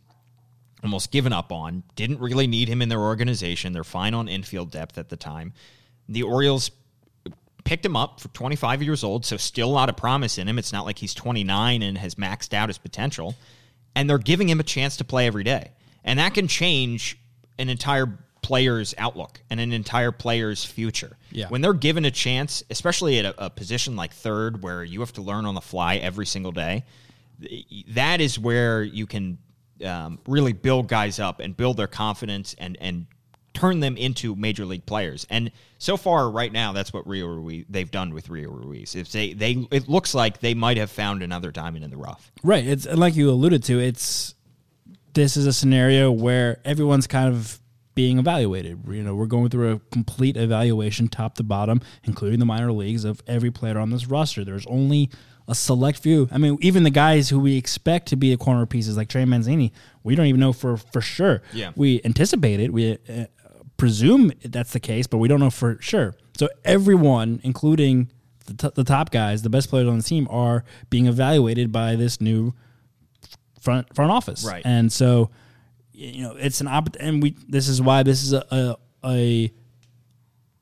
almost 0.82 1.10
given 1.10 1.32
up 1.32 1.52
on. 1.52 1.82
Didn't 1.94 2.20
really 2.20 2.46
need 2.46 2.68
him 2.68 2.82
in 2.82 2.88
their 2.88 3.00
organization. 3.00 3.72
They're 3.72 3.84
fine 3.84 4.14
on 4.14 4.28
infield 4.28 4.70
depth 4.70 4.98
at 4.98 5.08
the 5.08 5.16
time. 5.16 5.52
The 6.08 6.22
Orioles 6.22 6.70
picked 7.64 7.86
him 7.86 7.96
up 7.96 8.20
for 8.20 8.28
25 8.28 8.82
years 8.82 9.04
old, 9.04 9.24
so 9.24 9.36
still 9.36 9.68
a 9.68 9.72
lot 9.72 9.88
of 9.88 9.96
promise 9.96 10.38
in 10.38 10.48
him. 10.48 10.58
It's 10.58 10.72
not 10.72 10.84
like 10.84 10.98
he's 10.98 11.14
29 11.14 11.82
and 11.82 11.98
has 11.98 12.16
maxed 12.16 12.52
out 12.52 12.68
his 12.68 12.78
potential. 12.78 13.34
And 13.94 14.08
they're 14.08 14.18
giving 14.18 14.48
him 14.48 14.58
a 14.58 14.64
chance 14.64 14.96
to 14.96 15.04
play 15.04 15.26
every 15.26 15.44
day. 15.44 15.70
And 16.04 16.18
that 16.18 16.34
can 16.34 16.48
change 16.48 17.18
an 17.58 17.68
entire 17.68 18.18
player's 18.40 18.94
outlook 18.98 19.40
and 19.50 19.60
an 19.60 19.72
entire 19.72 20.10
player's 20.10 20.64
future. 20.64 21.16
Yeah. 21.30 21.48
When 21.48 21.60
they're 21.60 21.72
given 21.72 22.04
a 22.04 22.10
chance, 22.10 22.64
especially 22.70 23.18
at 23.20 23.24
a, 23.24 23.46
a 23.46 23.50
position 23.50 23.94
like 23.94 24.12
third 24.12 24.62
where 24.62 24.82
you 24.82 25.00
have 25.00 25.12
to 25.14 25.22
learn 25.22 25.46
on 25.46 25.54
the 25.54 25.60
fly 25.60 25.96
every 25.96 26.26
single 26.26 26.52
day, 26.52 26.84
that 27.88 28.20
is 28.20 28.38
where 28.38 28.82
you 28.82 29.06
can 29.06 29.38
um, 29.84 30.18
really 30.26 30.52
build 30.52 30.88
guys 30.88 31.18
up 31.18 31.40
and 31.40 31.56
build 31.56 31.76
their 31.76 31.86
confidence 31.86 32.54
and 32.58 32.76
and 32.80 33.06
turn 33.54 33.80
them 33.80 33.96
into 33.96 34.34
major 34.34 34.64
league 34.64 34.86
players. 34.86 35.26
And 35.28 35.50
so 35.78 35.96
far, 35.96 36.30
right 36.30 36.52
now, 36.52 36.72
that's 36.72 36.92
what 36.92 37.06
Rio 37.06 37.26
Ruiz 37.26 37.64
they've 37.68 37.90
done 37.90 38.14
with 38.14 38.28
Rio 38.28 38.50
Ruiz. 38.50 38.94
If 38.94 39.12
they 39.12 39.32
they 39.32 39.66
it 39.70 39.88
looks 39.88 40.14
like 40.14 40.40
they 40.40 40.54
might 40.54 40.76
have 40.76 40.90
found 40.90 41.22
another 41.22 41.50
diamond 41.50 41.84
in 41.84 41.90
the 41.90 41.96
rough. 41.96 42.32
Right. 42.42 42.66
It's 42.66 42.86
like 42.86 43.14
you 43.16 43.30
alluded 43.30 43.62
to. 43.64 43.78
It's 43.78 44.34
this 45.14 45.36
is 45.36 45.46
a 45.46 45.52
scenario 45.52 46.10
where 46.10 46.60
everyone's 46.64 47.06
kind 47.06 47.28
of 47.28 47.60
being 47.94 48.18
evaluated. 48.18 48.80
You 48.88 49.02
know, 49.02 49.14
we're 49.14 49.26
going 49.26 49.50
through 49.50 49.72
a 49.72 49.78
complete 49.90 50.36
evaluation, 50.36 51.08
top 51.08 51.34
to 51.34 51.42
bottom, 51.42 51.82
including 52.04 52.38
the 52.38 52.46
minor 52.46 52.72
leagues 52.72 53.04
of 53.04 53.22
every 53.26 53.50
player 53.50 53.78
on 53.78 53.90
this 53.90 54.06
roster. 54.06 54.44
There's 54.44 54.66
only 54.66 55.10
a 55.48 55.54
select 55.54 55.98
few. 55.98 56.28
I 56.30 56.38
mean, 56.38 56.56
even 56.60 56.82
the 56.82 56.90
guys 56.90 57.28
who 57.28 57.38
we 57.38 57.56
expect 57.56 58.08
to 58.08 58.16
be 58.16 58.30
the 58.30 58.36
corner 58.36 58.66
pieces, 58.66 58.96
like 58.96 59.08
Trey 59.08 59.24
Mancini, 59.24 59.72
we 60.02 60.14
don't 60.14 60.26
even 60.26 60.40
know 60.40 60.52
for 60.52 60.76
for 60.76 61.00
sure. 61.00 61.42
Yeah. 61.52 61.72
we 61.76 62.00
anticipate 62.04 62.60
it. 62.60 62.72
We 62.72 62.98
uh, 63.08 63.24
presume 63.76 64.32
that's 64.44 64.72
the 64.72 64.80
case, 64.80 65.06
but 65.06 65.18
we 65.18 65.28
don't 65.28 65.40
know 65.40 65.50
for 65.50 65.78
sure. 65.80 66.14
So 66.36 66.48
everyone, 66.64 67.40
including 67.42 68.10
the, 68.46 68.54
t- 68.54 68.74
the 68.74 68.84
top 68.84 69.10
guys, 69.10 69.42
the 69.42 69.50
best 69.50 69.68
players 69.68 69.88
on 69.88 69.96
the 69.98 70.02
team, 70.04 70.26
are 70.30 70.64
being 70.90 71.06
evaluated 71.06 71.72
by 71.72 71.96
this 71.96 72.20
new 72.20 72.54
front 73.60 73.94
front 73.94 74.10
office. 74.10 74.44
Right. 74.44 74.62
And 74.64 74.92
so, 74.92 75.30
you 75.92 76.22
know, 76.22 76.36
it's 76.36 76.60
an 76.60 76.68
opp- 76.68 76.96
and 77.00 77.22
we 77.22 77.36
this 77.48 77.68
is 77.68 77.82
why 77.82 78.02
this 78.02 78.22
is 78.22 78.32
a, 78.32 78.44
a 78.50 78.76
a 79.04 79.52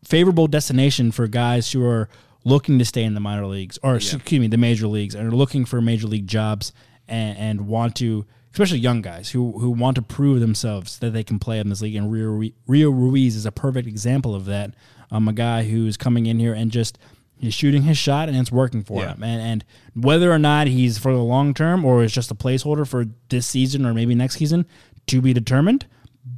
favorable 0.04 0.46
destination 0.46 1.12
for 1.12 1.26
guys 1.26 1.70
who 1.72 1.84
are 1.84 2.08
looking 2.44 2.78
to 2.78 2.84
stay 2.84 3.02
in 3.04 3.14
the 3.14 3.20
minor 3.20 3.46
leagues 3.46 3.78
or 3.82 3.96
excuse 3.96 4.40
me, 4.40 4.46
the 4.46 4.56
major 4.56 4.86
leagues 4.86 5.14
and 5.14 5.26
are 5.28 5.36
looking 5.36 5.64
for 5.64 5.80
major 5.80 6.06
league 6.06 6.26
jobs 6.26 6.72
and, 7.08 7.36
and 7.38 7.66
want 7.66 7.94
to 7.96 8.24
especially 8.52 8.78
young 8.78 9.00
guys 9.02 9.30
who 9.30 9.58
who 9.58 9.70
want 9.70 9.94
to 9.94 10.02
prove 10.02 10.40
themselves 10.40 10.98
that 11.00 11.10
they 11.10 11.22
can 11.22 11.38
play 11.38 11.58
in 11.58 11.68
this 11.68 11.80
league 11.82 11.94
and 11.94 12.10
Rio, 12.10 12.50
Rio 12.66 12.90
Ruiz 12.90 13.36
is 13.36 13.46
a 13.46 13.52
perfect 13.52 13.86
example 13.86 14.34
of 14.34 14.44
that. 14.46 14.74
Um, 15.12 15.26
a 15.28 15.32
guy 15.32 15.64
who's 15.64 15.96
coming 15.96 16.26
in 16.26 16.38
here 16.38 16.54
and 16.54 16.70
just 16.70 16.96
he's 17.38 17.52
shooting 17.54 17.82
his 17.82 17.98
shot 17.98 18.28
and 18.28 18.38
it's 18.38 18.50
working 18.52 18.82
for 18.84 19.02
Yeah. 19.02 19.14
him. 19.14 19.22
And 19.24 19.42
and 19.42 19.64
whether 20.04 20.30
or 20.32 20.38
not 20.38 20.66
he's 20.68 20.98
for 20.98 21.12
the 21.12 21.18
long 21.22 21.52
term 21.54 21.84
or 21.84 22.02
is 22.04 22.12
just 22.12 22.30
a 22.30 22.34
placeholder 22.34 22.86
for 22.86 23.06
this 23.28 23.46
season 23.46 23.84
or 23.84 23.92
maybe 23.92 24.14
next 24.14 24.36
season 24.36 24.66
to 25.08 25.20
be 25.20 25.32
determined. 25.32 25.86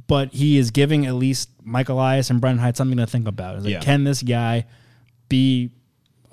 But 0.07 0.33
he 0.33 0.57
is 0.57 0.71
giving 0.71 1.05
at 1.05 1.13
least 1.15 1.49
Michael 1.63 1.97
Elias 1.97 2.29
and 2.29 2.41
Brandon 2.41 2.61
Hyde 2.63 2.77
something 2.77 2.97
to 2.97 3.05
think 3.07 3.27
about. 3.27 3.61
Like, 3.61 3.71
Yeah. 3.71 3.79
can 3.79 4.03
this 4.05 4.21
guy 4.23 4.65
be 5.29 5.71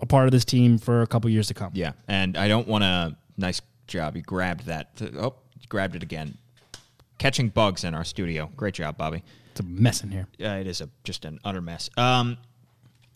a 0.01 0.07
part 0.07 0.27
of 0.27 0.33
this 0.33 0.45
team 0.45 0.79
for 0.79 1.03
a 1.03 1.07
couple 1.07 1.31
years 1.31 1.49
to 1.49 1.55
come? 1.55 1.71
Yeah, 1.75 1.93
and 2.09 2.37
I 2.37 2.49
don't 2.49 2.67
want 2.69 2.83
to. 2.83 3.17
Nice 3.37 3.61
job, 3.87 4.17
you 4.17 4.23
grabbed 4.23 4.67
that. 4.67 5.01
Oh, 5.19 5.35
grabbed 5.69 5.97
it 5.97 6.03
again. 6.03 6.37
Catching 7.19 7.49
bugs 7.49 7.85
in 7.85 7.95
our 7.95 8.05
studio. 8.05 8.51
Great 8.57 8.75
job, 8.75 8.97
Bobby. 8.97 9.23
It's 9.53 9.61
a 9.61 9.63
mess 9.65 10.03
in 10.03 10.11
here. 10.11 10.27
Uh, 10.43 10.49
it 10.61 10.67
is 10.67 10.81
a 10.81 10.89
just 11.05 11.25
an 11.25 11.39
utter 11.45 11.61
mess. 11.61 11.91
Um, 11.97 12.39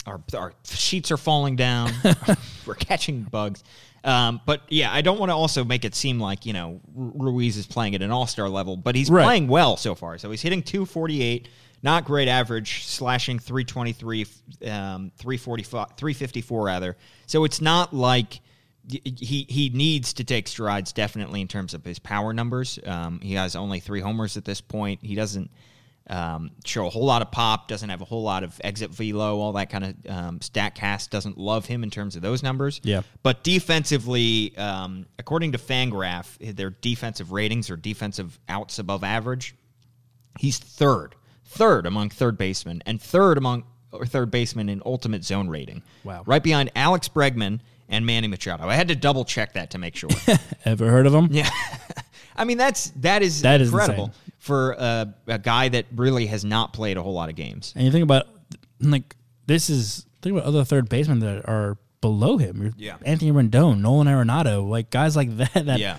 our 0.07 0.21
our 0.37 0.53
sheets 0.65 1.11
are 1.11 1.17
falling 1.17 1.57
down. 1.57 1.91
We're 2.67 2.75
catching 2.75 3.23
bugs. 3.23 3.63
Um, 4.03 4.41
but 4.45 4.61
yeah, 4.69 4.93
I 4.93 5.01
don't 5.01 5.19
want 5.19 5.31
to 5.31 5.35
also 5.35 5.65
make 5.65 5.87
it 5.87 5.95
seem 5.95 6.21
like 6.21 6.45
you 6.45 6.53
know 6.53 6.81
Ruiz 6.95 7.57
is 7.57 7.67
playing 7.67 7.95
at 7.95 8.03
an 8.03 8.11
all 8.11 8.27
star 8.27 8.49
level, 8.51 8.77
but 8.77 8.95
he's 8.95 9.09
Right. 9.11 9.25
playing 9.25 9.49
well 9.49 9.77
so 9.79 9.95
far. 9.95 10.19
So 10.19 10.31
he's 10.31 10.43
hitting 10.43 10.63
248, 10.63 11.49
not 11.85 12.07
great 12.07 12.29
average, 12.29 12.87
slashing 12.87 13.39
323, 13.39 14.23
um, 14.67 15.13
345, 15.19 15.89
354 15.97 16.65
rather. 16.65 16.97
So 17.27 17.45
it's 17.45 17.61
not 17.61 17.95
like 17.95 18.41
he 18.89 19.47
he 19.49 19.71
needs 19.73 20.15
to 20.15 20.25
take 20.25 20.49
strides 20.49 20.93
definitely 20.93 21.41
in 21.41 21.49
terms 21.49 21.75
of 21.75 21.85
his 21.85 21.99
power 21.99 22.33
numbers. 22.33 22.79
Um, 22.85 23.21
he 23.21 23.35
has 23.35 23.55
only 23.55 23.81
three 23.81 24.01
homers 24.01 24.37
at 24.37 24.45
this 24.45 24.61
point. 24.61 25.01
He 25.03 25.15
doesn't 25.15 25.51
um, 26.09 26.51
show 26.65 26.87
a 26.87 26.91
whole 26.91 27.05
lot 27.05 27.23
of 27.23 27.31
pop, 27.31 27.69
doesn't 27.69 27.89
have 27.89 28.01
a 28.01 28.05
whole 28.05 28.23
lot 28.23 28.45
of 28.45 28.59
exit 28.63 28.91
velo, 28.91 29.39
all 29.39 29.53
that 29.53 29.71
kind 29.71 29.85
of 29.85 29.95
um, 30.11 30.39
Statcast 30.41 31.11
doesn't 31.11 31.39
love 31.39 31.67
him 31.67 31.83
in 31.83 31.91
terms 31.91 32.17
of 32.17 32.23
those 32.23 32.43
numbers. 32.43 32.81
Yeah. 32.83 33.03
But 33.23 33.43
defensively, 33.43 34.57
um, 34.57 35.07
according 35.19 35.53
to 35.53 35.59
Fangraph, 35.59 36.57
their 36.57 36.71
defensive 36.71 37.33
ratings 37.33 37.71
or 37.71 37.77
defensive 37.77 38.39
outs 38.49 38.79
above 38.79 39.03
average, 39.05 39.55
he's 40.39 40.59
third, 40.59 41.15
third 41.55 41.87
among 41.87 42.11
third 42.11 42.37
basemen, 42.39 42.83
and 42.87 43.01
third 43.01 43.39
among 43.39 43.65
or 43.93 44.07
third 44.07 44.31
baseman 44.31 44.69
in 44.69 44.83
ultimate 44.85 45.25
zone 45.25 45.49
rating. 45.49 45.83
Wow. 46.03 46.23
Right 46.27 46.43
behind 46.43 46.71
Alex 46.75 47.09
Bregman 47.09 47.61
and 47.89 48.05
Manny 48.05 48.27
Machado. 48.29 48.67
I 48.69 48.75
had 48.75 48.89
to 48.89 48.97
double 48.97 49.25
check 49.25 49.53
that 49.55 49.71
to 49.71 49.79
make 49.79 49.95
sure. 49.95 50.11
Ever 50.65 50.91
heard 50.91 51.07
of 51.07 51.15
him? 51.15 51.29
Yeah, 51.31 51.49
I 52.37 52.45
mean 52.45 52.59
that's 52.59 52.91
that 52.97 53.23
is 53.23 53.43
That 53.43 53.61
is 53.61 53.69
incredible 53.69 54.07
insane. 54.07 54.33
for 54.39 54.73
a, 54.73 55.15
a 55.29 55.39
guy 55.39 55.69
that 55.69 55.87
really 55.95 56.27
has 56.27 56.45
not 56.45 56.73
played 56.73 56.97
a 56.97 57.03
whole 57.03 57.13
lot 57.15 57.29
of 57.29 57.37
games. 57.37 57.73
And 57.77 57.85
you 57.85 57.93
think 57.93 58.03
about 58.03 58.27
like 58.81 59.15
this 59.47 59.71
is 59.71 60.07
think 60.23 60.35
about 60.37 60.47
other 60.47 60.65
third 60.65 60.89
basemen 60.89 61.21
that 61.21 61.47
are 61.49 61.77
below 62.01 62.37
him. 62.39 62.75
Yeah. 62.77 62.97
Anthony 63.05 63.31
Rendon, 63.31 63.81
Nolan 63.81 64.09
Arenado, 64.09 64.69
like 64.69 64.91
guys 64.91 65.15
like 65.17 65.37
that 65.37 65.53
that 65.67 65.79
Yeah. 65.79 65.99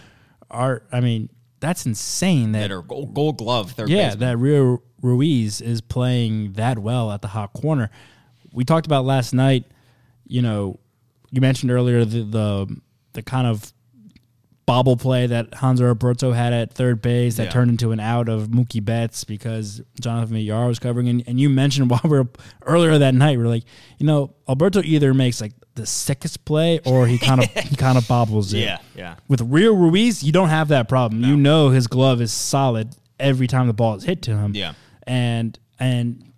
are 0.52 0.84
I 0.92 1.00
mean, 1.00 1.30
that's 1.62 1.86
insane 1.86 2.52
that, 2.52 2.60
That 2.68 2.72
are 2.72 2.82
gold, 2.82 3.14
gold 3.14 3.38
glove 3.38 3.72
third 3.72 3.90
yeah, 3.90 4.08
baseman. 4.10 4.20
that 4.28 4.38
Rio 4.38 4.82
Ruiz 5.06 5.62
is 5.62 5.80
playing 5.82 6.54
that 6.54 6.80
well 6.80 7.12
at 7.12 7.22
the 7.22 7.30
hot 7.30 7.54
corner. 7.54 7.90
We 8.52 8.64
talked 8.66 8.86
about 8.86 9.06
last 9.06 9.34
night, 9.34 9.66
you 10.28 10.42
know, 10.42 10.80
you 11.32 11.42
mentioned 11.42 11.72
earlier 11.72 12.04
the 12.06 12.24
the, 12.24 12.78
the 13.14 13.22
kind 13.22 13.48
of 13.48 13.72
bobble 14.66 14.98
play 14.98 15.28
that 15.28 15.52
Hanser 15.52 15.88
Alberto 15.88 16.32
had 16.32 16.52
at 16.52 16.74
third 16.74 17.00
base 17.00 17.36
that 17.38 17.46
Yeah. 17.46 17.50
turned 17.52 17.70
into 17.70 17.92
an 17.92 18.00
out 18.00 18.28
of 18.28 18.48
Mookie 18.48 18.84
Betts 18.84 19.24
because 19.24 19.80
Jonathan 20.02 20.36
Villar 20.36 20.68
was 20.68 20.80
covering. 20.80 21.08
And, 21.08 21.24
and 21.28 21.40
you 21.40 21.50
mentioned 21.50 21.90
while 21.92 22.02
we 22.04 22.10
were 22.10 22.28
earlier 22.66 22.98
that 22.98 23.14
night, 23.14 23.38
we 23.38 23.44
are 23.44 23.48
like, 23.48 23.64
you 24.00 24.08
know, 24.08 24.34
Alberto 24.50 24.82
either 24.84 25.14
makes 25.14 25.40
like 25.40 25.54
the 25.76 25.86
sickest 25.86 26.46
play 26.46 26.80
or 26.86 27.06
he 27.06 27.20
kind 27.20 27.44
of 27.44 27.50
he 27.52 27.76
kind 27.76 27.96
of 27.98 28.08
bobbles 28.16 28.54
it. 28.54 28.60
Yeah, 28.60 28.78
yeah. 28.96 29.16
With 29.28 29.42
Rio 29.42 29.72
Ruiz, 29.74 30.24
you 30.24 30.32
don't 30.32 30.50
have 30.50 30.70
that 30.70 30.90
problem. 30.90 31.24
You 31.24 31.36
know 31.38 31.70
his 31.70 31.86
glove 31.86 32.20
is 32.22 32.32
solid 32.32 32.96
every 33.20 33.46
time 33.48 33.68
the 33.68 33.74
ball 33.74 33.96
is 33.96 34.04
hit 34.04 34.22
to 34.24 34.36
him. 34.38 34.54
Yeah. 34.56 34.74
And 35.08 35.58
and 35.80 36.32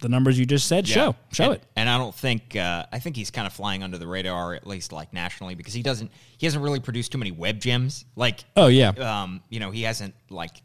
the 0.00 0.08
numbers 0.08 0.38
you 0.38 0.44
just 0.44 0.66
said 0.66 0.88
Yeah. 0.88 0.94
show 0.94 1.16
show 1.32 1.44
and, 1.44 1.54
it. 1.54 1.62
And 1.76 1.88
I 1.88 1.98
don't 1.98 2.14
think 2.14 2.56
uh, 2.56 2.86
I 2.92 2.98
think 2.98 3.16
he's 3.16 3.30
kind 3.30 3.46
of 3.46 3.52
flying 3.52 3.82
under 3.82 3.98
the 3.98 4.06
radar, 4.06 4.54
at 4.54 4.66
least 4.66 4.92
like 4.92 5.12
nationally, 5.12 5.54
because 5.54 5.74
he 5.74 5.82
doesn't 5.82 6.10
he 6.36 6.46
hasn't 6.46 6.62
really 6.62 6.80
produced 6.80 7.12
too 7.12 7.18
many 7.18 7.30
web 7.32 7.60
gems. 7.60 8.04
Like 8.16 8.44
Oh 8.56 8.66
yeah, 8.66 8.90
um, 8.90 9.42
you 9.48 9.60
know, 9.60 9.70
he 9.70 9.82
hasn't 9.82 10.14
like 10.30 10.62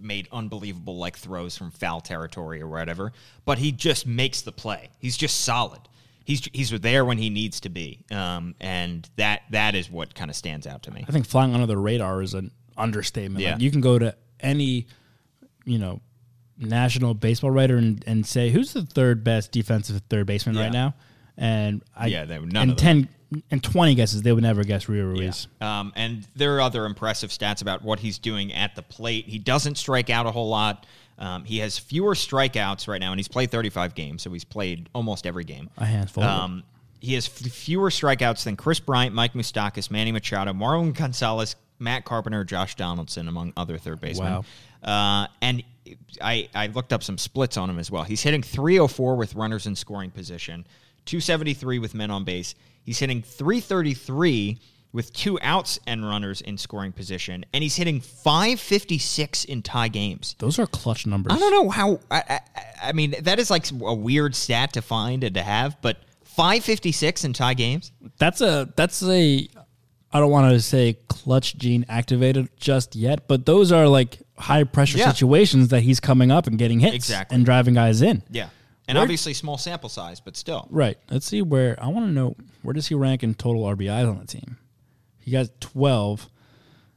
made 0.00 0.28
unbelievable 0.32 0.96
like 0.98 1.16
throws 1.16 1.56
from 1.56 1.70
foul 1.70 2.00
territory 2.00 2.60
or 2.60 2.68
whatever, 2.68 3.12
but 3.44 3.58
he 3.58 3.72
just 3.72 4.06
makes 4.06 4.42
the 4.42 4.52
play. 4.52 4.88
He's 4.98 5.16
just 5.16 5.40
solid. 5.40 5.80
He's 6.24 6.46
he's 6.52 6.70
there 6.70 7.04
when 7.04 7.16
he 7.16 7.30
needs 7.30 7.60
to 7.60 7.70
be, 7.70 8.04
um, 8.10 8.54
and 8.60 9.08
that 9.16 9.42
that 9.50 9.74
is 9.74 9.90
what 9.90 10.14
kind 10.14 10.30
of 10.30 10.36
stands 10.36 10.66
out 10.66 10.82
to 10.82 10.90
me. 10.90 11.04
I 11.08 11.12
think 11.12 11.26
flying 11.26 11.54
under 11.54 11.66
the 11.66 11.78
radar 11.78 12.20
is 12.22 12.34
an 12.34 12.50
understatement. 12.76 13.42
Yeah. 13.42 13.52
Like 13.52 13.62
you 13.62 13.70
can 13.70 13.80
go 13.80 13.98
to 13.98 14.14
any, 14.40 14.86
you 15.64 15.78
know, 15.78 16.00
national 16.58 17.14
baseball 17.14 17.50
writer 17.50 17.76
and, 17.76 18.02
and 18.06 18.26
say 18.26 18.50
who's 18.50 18.72
the 18.72 18.82
third 18.82 19.22
best 19.24 19.52
defensive 19.52 20.00
third 20.08 20.26
baseman 20.26 20.56
Yeah. 20.56 20.62
right 20.62 20.72
now, 20.72 20.94
and 21.36 21.82
I 21.96 22.06
Yeah, 22.06 22.24
they- 22.24 22.38
none 22.38 22.70
and 22.70 22.78
ten 22.78 23.08
and 23.50 23.62
twenty 23.62 23.94
guesses 23.94 24.22
they 24.22 24.32
would 24.32 24.42
never 24.42 24.64
guess 24.64 24.88
Rio 24.88 25.04
Ruiz. 25.04 25.48
Um, 25.60 25.92
and 25.96 26.26
there 26.34 26.56
are 26.56 26.60
other 26.62 26.86
impressive 26.86 27.30
stats 27.30 27.60
about 27.62 27.82
what 27.82 28.00
he's 28.00 28.18
doing 28.18 28.52
at 28.54 28.74
the 28.74 28.82
plate. 28.82 29.26
He 29.28 29.38
doesn't 29.38 29.76
strike 29.76 30.08
out 30.10 30.26
a 30.26 30.30
whole 30.30 30.48
lot. 30.48 30.86
Um, 31.18 31.44
he 31.44 31.58
has 31.58 31.76
fewer 31.78 32.14
strikeouts 32.14 32.86
right 32.88 33.00
now, 33.00 33.10
and 33.12 33.18
he's 33.18 33.28
played 33.28 33.50
35 33.50 33.94
games, 33.94 34.22
so 34.22 34.30
he's 34.30 34.44
played 34.44 34.88
almost 34.94 35.26
every 35.26 35.44
game. 35.44 35.68
A 35.76 35.84
handful. 35.84 36.22
Um, 36.24 36.62
he 37.00 37.14
has 37.14 37.26
f- 37.26 37.52
fewer 37.52 37.90
strikeouts 37.90 38.44
than 38.44 38.56
Kris 38.56 38.78
Bryant, 38.80 39.14
Mike 39.14 39.34
Moustakas, 39.34 39.90
Manny 39.90 40.10
Machado, 40.12 40.52
Marwin 40.52 40.94
Gonzalez, 40.94 41.56
Matt 41.80 42.04
Carpenter, 42.04 42.44
Josh 42.44 42.76
Donaldson, 42.76 43.26
among 43.28 43.52
other 43.56 43.78
third 43.78 44.00
basemen. 44.00 44.42
Uh, 44.82 45.26
and 45.42 45.62
I, 46.20 46.48
I 46.54 46.66
looked 46.68 46.92
up 46.92 47.02
some 47.02 47.18
splits 47.18 47.56
on 47.56 47.70
him 47.70 47.78
as 47.78 47.90
well. 47.90 48.04
He's 48.04 48.22
hitting 48.22 48.42
304 48.42 49.16
with 49.16 49.34
runners 49.34 49.66
in 49.66 49.74
scoring 49.74 50.10
position, 50.10 50.66
273 51.06 51.78
with 51.78 51.94
men 51.94 52.10
on 52.10 52.24
base. 52.24 52.54
He's 52.84 52.98
hitting 52.98 53.22
333 53.22 54.58
with 54.92 55.12
two 55.12 55.38
outs 55.42 55.78
and 55.86 56.04
runners 56.04 56.40
in 56.40 56.56
scoring 56.56 56.92
position, 56.92 57.44
and 57.52 57.62
he's 57.62 57.76
hitting 57.76 58.00
556 58.00 59.44
in 59.44 59.62
tie 59.62 59.88
games. 59.88 60.34
Those 60.38 60.58
are 60.58 60.66
clutch 60.66 61.06
numbers. 61.06 61.32
I 61.32 61.38
don't 61.38 61.52
know 61.52 61.68
how. 61.70 62.00
I, 62.10 62.22
I, 62.28 62.40
I 62.82 62.92
mean, 62.92 63.14
that 63.20 63.38
is 63.38 63.50
like 63.50 63.66
a 63.70 63.94
weird 63.94 64.34
stat 64.34 64.72
to 64.74 64.82
find 64.82 65.24
and 65.24 65.34
to 65.34 65.42
have, 65.42 65.80
but 65.82 65.98
556 66.24 67.24
in 67.24 67.32
tie 67.32 67.54
games. 67.54 67.92
That's 68.18 68.40
a 68.40 68.72
that's 68.76 69.02
a 69.02 69.48
I 70.12 70.20
don't 70.20 70.30
want 70.30 70.52
to 70.52 70.60
say 70.60 70.98
clutch 71.08 71.56
gene 71.58 71.84
activated 71.88 72.48
just 72.56 72.96
yet, 72.96 73.28
but 73.28 73.44
those 73.46 73.72
are 73.72 73.86
like 73.88 74.18
high 74.38 74.64
pressure 74.64 74.98
Yeah. 74.98 75.10
situations 75.12 75.68
that 75.68 75.82
he's 75.82 76.00
coming 76.00 76.30
up 76.30 76.46
and 76.46 76.58
getting 76.58 76.80
hits 76.80 76.94
Exactly. 76.94 77.34
and 77.34 77.44
driving 77.44 77.74
guys 77.74 78.00
in. 78.00 78.22
Yeah, 78.30 78.48
and 78.86 78.96
Where- 78.96 79.02
obviously 79.02 79.34
small 79.34 79.58
sample 79.58 79.88
size, 79.90 80.20
but 80.20 80.36
still. 80.36 80.66
Right. 80.70 80.96
Let's 81.10 81.26
see 81.26 81.42
where 81.42 81.76
I 81.82 81.88
want 81.88 82.06
to 82.06 82.12
know 82.12 82.36
where 82.62 82.72
does 82.72 82.86
he 82.86 82.94
rank 82.94 83.22
in 83.22 83.34
total 83.34 83.64
RBIs 83.64 84.08
on 84.08 84.18
the 84.18 84.26
team? 84.26 84.56
He 85.18 85.30
got 85.32 85.60
12. 85.60 86.28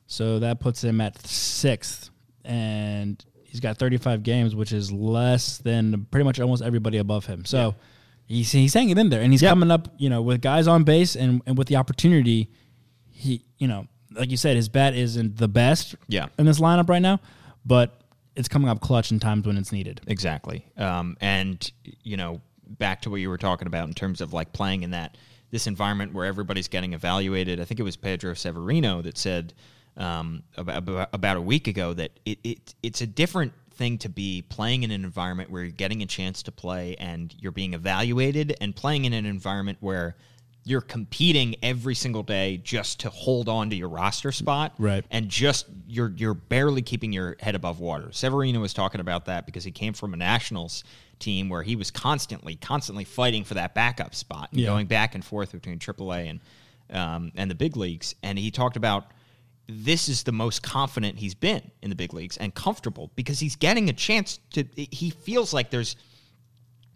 So 0.08 0.40
that 0.40 0.60
puts 0.60 0.84
him 0.84 1.02
at 1.02 1.18
6th 1.24 2.10
and 2.46 3.24
he's 3.44 3.60
got 3.60 3.78
35 3.78 4.24
games 4.24 4.56
which 4.56 4.72
is 4.72 4.92
less 4.92 5.58
than 5.58 6.06
pretty 6.12 6.24
much 6.24 6.40
almost 6.40 6.64
everybody 6.64 6.98
above 6.98 7.26
him. 7.26 7.44
So 7.46 7.76
he's 8.26 8.52
he's 8.52 8.74
hanging 8.74 8.98
in 8.98 9.10
there 9.10 9.22
and 9.22 9.32
he's 9.34 9.42
coming 9.42 9.72
up, 9.72 9.90
you 9.98 10.10
know, 10.10 10.22
with 10.22 10.42
guys 10.42 10.68
on 10.68 10.84
base 10.84 11.16
and 11.16 11.42
and 11.46 11.58
with 11.58 11.68
the 11.68 11.76
opportunity 11.76 12.50
he, 13.22 13.46
you 13.58 13.68
know, 13.68 13.88
like 14.14 14.32
you 14.32 14.38
said 14.38 14.56
his 14.56 14.68
bat 14.68 14.94
isn't 14.96 15.38
the 15.38 15.48
best 15.48 15.96
Yeah. 16.08 16.28
in 16.38 16.46
this 16.46 16.60
lineup 16.60 16.90
right 16.90 17.02
now, 17.02 17.20
but 17.66 18.02
it's 18.36 18.48
coming 18.48 18.70
up 18.70 18.82
clutch 18.82 19.12
in 19.12 19.20
times 19.20 19.46
when 19.46 19.58
it's 19.58 19.72
needed. 19.72 20.02
Exactly. 20.08 20.66
Um, 20.78 21.18
and 21.22 21.72
you 22.04 22.18
know, 22.18 22.42
back 22.68 23.02
to 23.02 23.10
what 23.10 23.18
you 23.22 23.30
were 23.30 23.38
talking 23.38 23.68
about 23.68 23.88
in 23.88 23.94
terms 23.94 24.22
of 24.22 24.34
like 24.34 24.54
playing 24.54 24.84
in 24.84 24.92
that 24.92 25.18
this 25.52 25.68
environment 25.68 26.14
where 26.14 26.26
everybody's 26.26 26.68
getting 26.70 26.94
evaluated. 26.94 27.60
I 27.60 27.66
think 27.66 27.80
it 27.80 27.84
was 27.84 27.98
Pedro 27.98 28.34
Severino 28.34 29.02
that 29.02 29.18
said 29.18 29.54
um, 29.98 30.44
about, 30.56 31.10
about 31.14 31.38
a 31.38 31.42
week 31.42 31.68
ago 31.68 31.94
that 31.94 32.12
it, 32.26 32.40
it 32.44 32.76
it's 32.82 33.02
a 33.02 33.08
different 33.08 33.54
thing 33.74 33.98
to 34.00 34.10
be 34.10 34.44
playing 34.44 34.84
in 34.84 34.92
an 34.92 35.04
environment 35.04 35.50
where 35.50 35.64
you're 35.64 35.72
getting 35.72 36.02
a 36.02 36.06
chance 36.06 36.44
to 36.44 36.52
play 36.52 36.96
and 37.00 37.36
you're 37.40 37.52
being 37.52 37.74
evaluated, 37.74 38.56
and 38.62 38.76
playing 38.76 39.06
in 39.06 39.14
an 39.14 39.26
environment 39.26 39.78
where 39.82 40.16
you're 40.64 40.82
competing 40.82 41.56
every 41.64 41.96
single 41.96 42.22
day 42.24 42.58
just 42.58 43.00
to 43.00 43.10
hold 43.10 43.50
on 43.50 43.70
to 43.72 43.76
your 43.76 43.90
roster 43.90 44.32
spot 44.32 44.74
Right. 44.78 45.04
and 45.10 45.28
just 45.30 45.66
you're 45.88 46.14
you're 46.16 46.34
barely 46.36 46.82
keeping 46.82 47.12
your 47.12 47.36
head 47.40 47.56
above 47.56 47.80
water. 47.80 48.10
Severino 48.12 48.60
was 48.60 48.74
talking 48.74 49.02
about 49.02 49.26
that 49.26 49.46
because 49.46 49.64
he 49.64 49.72
came 49.72 49.94
from 49.94 50.14
a 50.14 50.18
Nationals 50.18 50.84
team 51.20 51.50
where 51.50 51.64
he 51.64 51.76
was 51.76 51.90
constantly 51.92 52.56
constantly 52.56 53.04
fighting 53.04 53.44
for 53.44 53.56
that 53.56 53.74
backup 53.74 54.14
spot 54.14 54.50
and 54.52 54.62
Yeah. 54.62 54.68
going 54.68 54.86
back 54.88 55.16
and 55.16 55.26
forth 55.26 55.52
between 55.52 55.80
AAA 55.80 56.30
and 56.30 56.40
um, 56.92 57.32
and 57.36 57.50
the 57.50 57.56
big 57.56 57.76
leagues. 57.78 58.16
And 58.22 58.38
he 58.38 58.52
talked 58.52 58.76
about 58.78 59.06
this 59.68 60.10
is 60.10 60.24
the 60.24 60.32
most 60.34 60.62
confident 60.62 61.18
he's 61.18 61.34
been 61.36 61.72
in 61.82 61.90
the 61.90 61.96
big 61.96 62.14
leagues 62.14 62.36
and 62.38 62.54
comfortable 62.54 63.10
because 63.16 63.40
he's 63.40 63.56
getting 63.56 63.90
a 63.90 63.94
chance 63.94 64.40
to. 64.54 64.66
He 64.76 65.10
feels 65.12 65.54
like 65.54 65.70
there's 65.72 65.96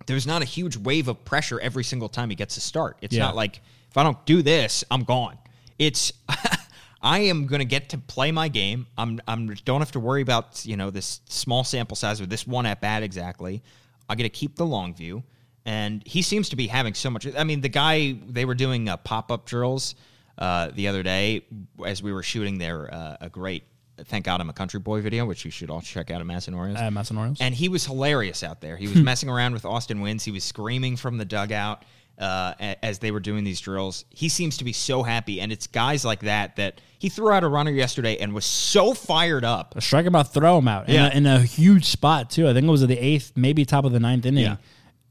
there's 0.05 0.27
not 0.27 0.41
a 0.41 0.45
huge 0.45 0.77
wave 0.77 1.07
of 1.07 1.23
pressure 1.25 1.59
every 1.59 1.83
single 1.83 2.09
time 2.09 2.29
he 2.29 2.35
gets 2.35 2.57
a 2.57 2.61
start. 2.61 2.97
It's 3.01 3.15
Yeah. 3.15 3.23
not 3.23 3.35
like 3.35 3.61
if 3.89 3.97
I 3.97 4.03
don't 4.03 4.23
do 4.25 4.41
this, 4.41 4.83
I'm 4.91 5.03
gone. 5.03 5.37
It's 5.79 6.11
I 7.01 7.19
am 7.19 7.45
going 7.45 7.59
to 7.59 7.65
get 7.65 7.89
to 7.89 7.97
play 7.97 8.31
my 8.31 8.47
game. 8.47 8.87
I'm 8.97 9.21
I'm 9.27 9.53
don't 9.65 9.81
have 9.81 9.91
to 9.91 9.99
worry 9.99 10.21
about 10.21 10.65
you 10.65 10.75
know 10.77 10.89
this 10.89 11.21
small 11.29 11.63
sample 11.63 11.95
size 11.95 12.19
or 12.21 12.25
this 12.25 12.47
one 12.47 12.65
at 12.65 12.81
bat 12.81 13.03
exactly. 13.03 13.61
I 14.09 14.15
get 14.15 14.23
to 14.23 14.29
keep 14.29 14.55
the 14.55 14.65
long 14.65 14.93
view, 14.93 15.23
and 15.65 16.01
he 16.05 16.21
seems 16.21 16.49
to 16.49 16.55
be 16.55 16.67
having 16.67 16.93
so 16.93 17.09
much. 17.09 17.27
I 17.35 17.43
mean, 17.43 17.61
the 17.61 17.69
guy 17.69 18.17
they 18.27 18.45
were 18.45 18.55
doing 18.55 18.87
uh, 18.89 18.97
pop 18.97 19.31
up 19.31 19.45
drills 19.45 19.95
uh, 20.37 20.69
the 20.73 20.87
other 20.87 21.03
day 21.03 21.45
as 21.85 22.01
we 22.03 22.11
were 22.13 22.23
shooting 22.23 22.57
their 22.57 22.93
uh, 22.93 23.17
a 23.21 23.29
great. 23.29 23.63
Thank 24.05 24.25
God 24.25 24.41
I'm 24.41 24.49
a 24.49 24.53
country 24.53 24.79
boy 24.79 25.01
video, 25.01 25.25
which 25.25 25.45
you 25.45 25.51
should 25.51 25.69
all 25.69 25.81
check 25.81 26.11
out 26.11 26.19
at 26.21 26.27
Mass 26.27 26.47
and 26.47 26.55
Orioles. 26.55 26.79
At 26.79 26.91
Mass 26.91 27.11
and 27.11 27.55
he 27.55 27.69
was 27.69 27.85
hilarious 27.85 28.43
out 28.43 28.59
there. 28.61 28.75
He 28.77 28.87
was 28.87 28.97
messing 28.97 29.29
around 29.29 29.53
with 29.53 29.65
Austin 29.65 29.99
Wynns. 29.99 30.23
He 30.23 30.31
was 30.31 30.43
screaming 30.43 30.97
from 30.97 31.17
the 31.17 31.23
dugout 31.25 31.83
uh, 32.19 32.53
as 32.83 32.99
they 32.99 33.11
were 33.11 33.19
doing 33.19 33.43
these 33.43 33.59
drills. 33.61 34.05
He 34.09 34.27
seems 34.29 34.57
to 34.57 34.63
be 34.63 34.73
so 34.73 35.03
happy, 35.03 35.39
and 35.41 35.51
it's 35.51 35.67
guys 35.67 36.03
like 36.05 36.21
that 36.21 36.55
that 36.57 36.81
he 36.99 37.09
threw 37.09 37.31
out 37.31 37.43
a 37.43 37.47
runner 37.47 37.71
yesterday 37.71 38.17
and 38.17 38.33
was 38.33 38.45
so 38.45 38.93
fired 38.93 39.45
up. 39.45 39.75
a 39.77 39.81
strike 39.81 40.05
him 40.05 40.15
out, 40.15 40.33
throw 40.33 40.57
him 40.57 40.67
out 40.67 40.89
Yeah. 40.89 41.07
in, 41.13 41.25
a, 41.25 41.35
in 41.35 41.41
a 41.41 41.45
huge 41.45 41.85
spot 41.85 42.29
too. 42.29 42.47
I 42.49 42.53
think 42.53 42.65
it 42.65 42.69
was 42.71 42.83
at 42.83 42.89
the 42.89 42.97
eighth, 42.97 43.31
maybe 43.35 43.63
top 43.65 43.85
of 43.85 43.91
the 43.93 43.99
ninth 43.99 44.25
inning. 44.25 44.43
Yeah. 44.43 44.57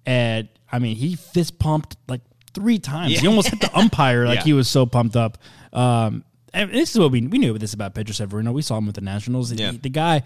And 0.06 0.48
I 0.70 0.78
mean, 0.78 0.96
he 0.96 1.16
fist 1.16 1.58
pumped 1.58 1.96
like 2.08 2.20
three 2.52 2.78
times. 2.78 3.12
Yeah. 3.12 3.20
He 3.20 3.26
almost 3.28 3.48
hit 3.48 3.60
the 3.60 3.74
umpire 3.76 4.26
like 4.26 4.38
Yeah. 4.40 4.44
he 4.44 4.52
was 4.52 4.68
so 4.68 4.86
pumped 4.86 5.16
up. 5.16 5.38
Um, 5.72 6.24
and 6.54 6.70
this 6.70 6.92
is 6.92 6.98
what 6.98 7.10
we 7.10 7.20
we 7.26 7.38
knew 7.38 7.58
this 7.58 7.74
about 7.74 7.94
Pedro 7.94 8.12
Severino. 8.14 8.52
We 8.52 8.62
saw 8.62 8.78
him 8.78 8.86
with 8.86 8.94
the 8.94 9.00
Nationals. 9.02 9.52
Yeah. 9.52 9.72
He- 9.72 9.78
the 9.78 9.88
guy, 9.90 10.22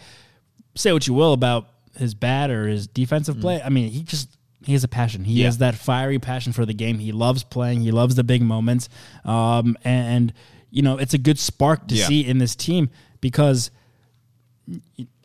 say 0.77 0.93
what 0.93 1.07
you 1.07 1.15
will 1.15 1.33
about 1.33 1.69
his 1.97 2.15
bat 2.15 2.51
or 2.51 2.69
his 2.69 2.87
defensive 2.87 3.37
Mm. 3.37 3.41
play. 3.41 3.63
I 3.63 3.69
mean, 3.71 3.91
he 3.91 4.03
just 4.03 4.37
he 4.65 4.73
has 4.73 4.85
a 4.85 4.89
passion. 4.89 5.25
He 5.25 5.35
Yeah. 5.41 5.47
has 5.47 5.59
that 5.59 5.75
fiery 5.77 6.19
passion 6.19 6.53
for 6.53 6.67
the 6.67 6.75
game. 6.75 6.99
He 6.99 7.11
loves 7.13 7.43
playing. 7.45 7.81
He 7.81 7.91
loves 7.91 8.17
the 8.17 8.25
big 8.25 8.43
moments. 8.43 8.89
Um, 9.25 9.77
and, 9.85 10.33
you 10.71 10.83
know, 10.83 10.99
it's 10.99 11.15
a 11.15 11.19
good 11.19 11.39
spark 11.39 11.87
to 11.89 11.95
Yeah. 11.95 12.07
see 12.07 12.27
in 12.27 12.39
this 12.39 12.55
team 12.57 12.91
because 13.21 13.71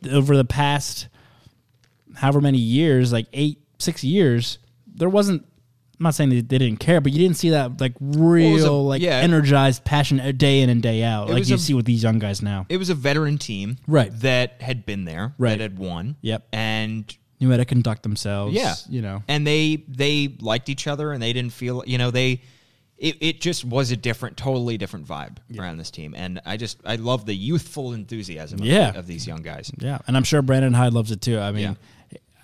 over 0.10 0.38
the 0.38 0.46
past 0.46 1.08
however 2.16 2.42
many 2.42 2.60
years, 2.60 3.12
like 3.12 3.26
eight, 3.34 3.60
six 3.80 4.04
years, 4.04 4.60
there 4.88 5.10
wasn't. 5.10 5.46
I'm 6.00 6.04
not 6.06 6.16
saying 6.16 6.30
that 6.32 6.50
they 6.50 6.58
didn't 6.58 6.80
care, 6.80 7.00
but 7.02 7.12
you 7.12 7.20
didn't 7.20 7.38
see 7.38 7.52
that 7.52 7.80
like 7.80 7.94
real, 8.02 8.52
was 8.54 8.64
a- 8.64 8.72
like 8.72 9.02
yeah. 9.02 9.18
energized 9.18 9.84
passion 9.86 10.20
uh, 10.20 10.32
day 10.32 10.62
in 10.62 10.70
and 10.70 10.82
day 10.82 11.04
out, 11.04 11.30
like 11.30 11.48
you 11.48 11.56
a- 11.56 11.60
see 11.60 11.74
with 11.74 11.86
these 11.86 12.02
young 12.04 12.20
guys 12.20 12.42
now. 12.42 12.66
It 12.70 12.78
was 12.78 12.90
a 12.90 12.96
veteran 12.96 13.38
team, 13.38 13.78
Right. 13.88 14.12
That 14.22 14.62
had 14.62 14.86
been 14.86 15.06
there, 15.06 15.34
Right. 15.38 15.52
That 15.52 15.60
had 15.62 15.78
won, 15.80 16.16
Yep. 16.22 16.48
And 16.52 17.18
Knew 17.40 17.52
how 17.52 17.58
to 17.58 17.66
conduct 17.66 18.04
themselves. 18.04 18.54
yeah, 18.56 18.74
you 18.90 19.02
know. 19.02 19.22
and 19.28 19.46
they 19.46 19.84
they 19.88 20.36
liked 20.40 20.70
each 20.70 20.88
other, 20.88 21.12
and 21.12 21.22
they 21.22 21.34
didn't 21.34 21.54
feel, 21.54 21.84
you 21.86 21.98
know, 21.98 22.10
they. 22.12 22.42
It, 22.96 23.18
it 23.20 23.42
just 23.42 23.66
was 23.66 23.92
a 23.92 23.98
different, 23.98 24.38
totally 24.38 24.78
different 24.78 25.08
vibe 25.08 25.38
around 25.60 25.76
this 25.78 25.92
team, 25.92 26.14
and 26.16 26.40
I 26.46 26.56
just 26.56 26.78
I 26.86 26.96
love 26.96 27.26
the 27.26 27.34
youthful 27.34 27.92
enthusiasm 27.92 28.60
Yeah. 28.64 28.98
of 28.98 29.08
these 29.08 29.28
young 29.28 29.42
guys. 29.42 29.70
Yeah, 29.78 29.98
and 30.08 30.16
I'm 30.16 30.24
sure 30.24 30.42
Brandon 30.42 30.74
Hyde 30.74 30.94
loves 30.94 31.12
it 31.12 31.20
too. 31.20 31.38
I 31.38 31.52
mean, 31.52 31.76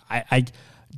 I, 0.09 0.23
I 0.29 0.45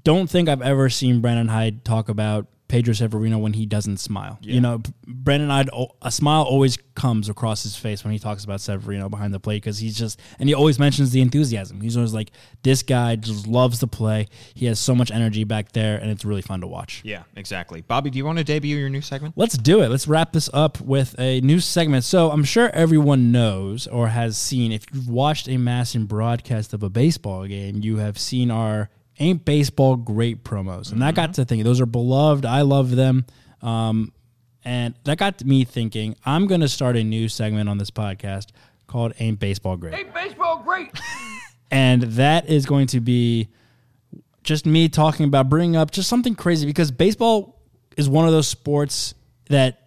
don't 0.04 0.30
think 0.30 0.50
I've 0.50 0.62
ever 0.62 0.90
seen 0.90 1.22
Brandon 1.22 1.48
Hyde 1.48 1.86
talk 1.86 2.10
about 2.10 2.48
Pedro 2.68 2.94
Severino 2.94 3.38
when 3.38 3.52
he 3.52 3.66
doesn't 3.66 3.98
smile. 3.98 4.40
You 4.42 4.62
know, 4.62 4.82
Brandon 5.06 5.50
Hyde, 5.50 5.70
a 6.02 6.10
smile 6.10 6.44
always 6.44 6.78
comes 6.96 7.28
across 7.28 7.64
his 7.64 7.76
face 7.76 8.06
when 8.06 8.14
he 8.14 8.20
talks 8.20 8.46
about 8.46 8.62
Severino 8.62 9.10
behind 9.10 9.34
the 9.34 9.42
plate 9.42 9.58
because 9.58 9.80
he's 9.80 9.98
just, 9.98 10.22
and 10.40 10.48
he 10.48 10.56
always 10.56 10.80
mentions 10.80 11.12
the 11.12 11.20
enthusiasm. 11.20 11.82
He's 11.82 11.98
always 11.98 12.14
like, 12.14 12.32
this 12.64 12.82
guy 12.82 13.18
just 13.18 13.46
loves 13.46 13.80
to 13.80 13.88
play. 13.88 14.30
He 14.54 14.68
has 14.68 14.80
so 14.80 14.96
much 14.96 15.12
energy 15.12 15.44
back 15.44 15.74
there, 15.74 15.98
and 15.98 16.10
it's 16.10 16.24
really 16.24 16.42
fun 16.42 16.62
to 16.62 16.68
watch. 16.68 17.02
Yeah, 17.04 17.24
exactly. 17.36 17.82
Bobby, 17.82 18.10
do 18.10 18.18
you 18.18 18.24
want 18.24 18.38
to 18.38 18.44
debut 18.46 18.78
your 18.78 18.88
new 18.88 19.02
segment? 19.02 19.34
Let's 19.36 19.58
do 19.58 19.82
it. 19.82 19.90
Let's 19.90 20.08
wrap 20.08 20.32
this 20.32 20.50
up 20.54 20.80
with 20.80 21.14
a 21.20 21.42
new 21.42 21.60
segment. 21.60 22.06
So 22.06 22.32
I'm 22.32 22.46
sure 22.46 22.70
everyone 22.70 23.34
knows 23.34 23.86
or 23.86 24.08
has 24.08 24.38
seen, 24.38 24.72
if 24.72 24.86
you've 24.94 25.10
watched 25.10 25.50
a 25.50 25.58
MASN 25.58 26.08
broadcast 26.08 26.74
of 26.74 26.84
a 26.84 26.90
baseball 26.90 27.46
game, 27.48 27.82
you 27.84 27.98
have 27.98 28.18
seen 28.18 28.50
our 28.50 28.90
Ain't 29.22 29.46
Baseball 29.46 29.96
Great 29.98 30.44
promos. 30.44 30.92
And 30.92 31.02
that 31.04 31.14
got 31.14 31.36
to 31.36 31.46
thinking, 31.46 31.64
those 31.64 31.80
are 31.80 31.86
beloved. 31.86 32.44
I 32.44 32.62
love 32.62 32.90
them. 32.96 33.26
Um, 33.62 34.14
and 34.66 34.96
that 35.04 35.20
got 35.20 35.46
me 35.46 35.64
thinking, 35.64 36.16
I'm 36.26 36.48
going 36.48 36.62
to 36.62 36.68
start 36.68 36.98
a 36.98 37.04
new 37.04 37.30
segment 37.30 37.70
on 37.70 37.78
this 37.78 37.92
podcast 37.92 38.48
called 38.88 39.14
Ain't 39.20 39.40
Baseball 39.40 39.78
Great. 39.78 39.94
Ain't 39.94 40.14
baseball 40.14 40.64
great? 40.64 40.90
and 41.72 42.02
that 42.02 42.50
is 42.50 42.66
going 42.66 42.88
to 42.88 43.00
be 43.00 43.50
just 44.44 44.66
me 44.66 44.90
talking 44.90 45.28
about 45.28 45.50
bringing 45.50 45.76
up 45.76 45.92
just 45.92 46.10
something 46.10 46.34
crazy 46.34 46.66
because 46.66 46.90
baseball 46.90 47.62
is 47.98 48.10
one 48.10 48.26
of 48.26 48.32
those 48.32 48.48
sports 48.48 49.14
that 49.50 49.81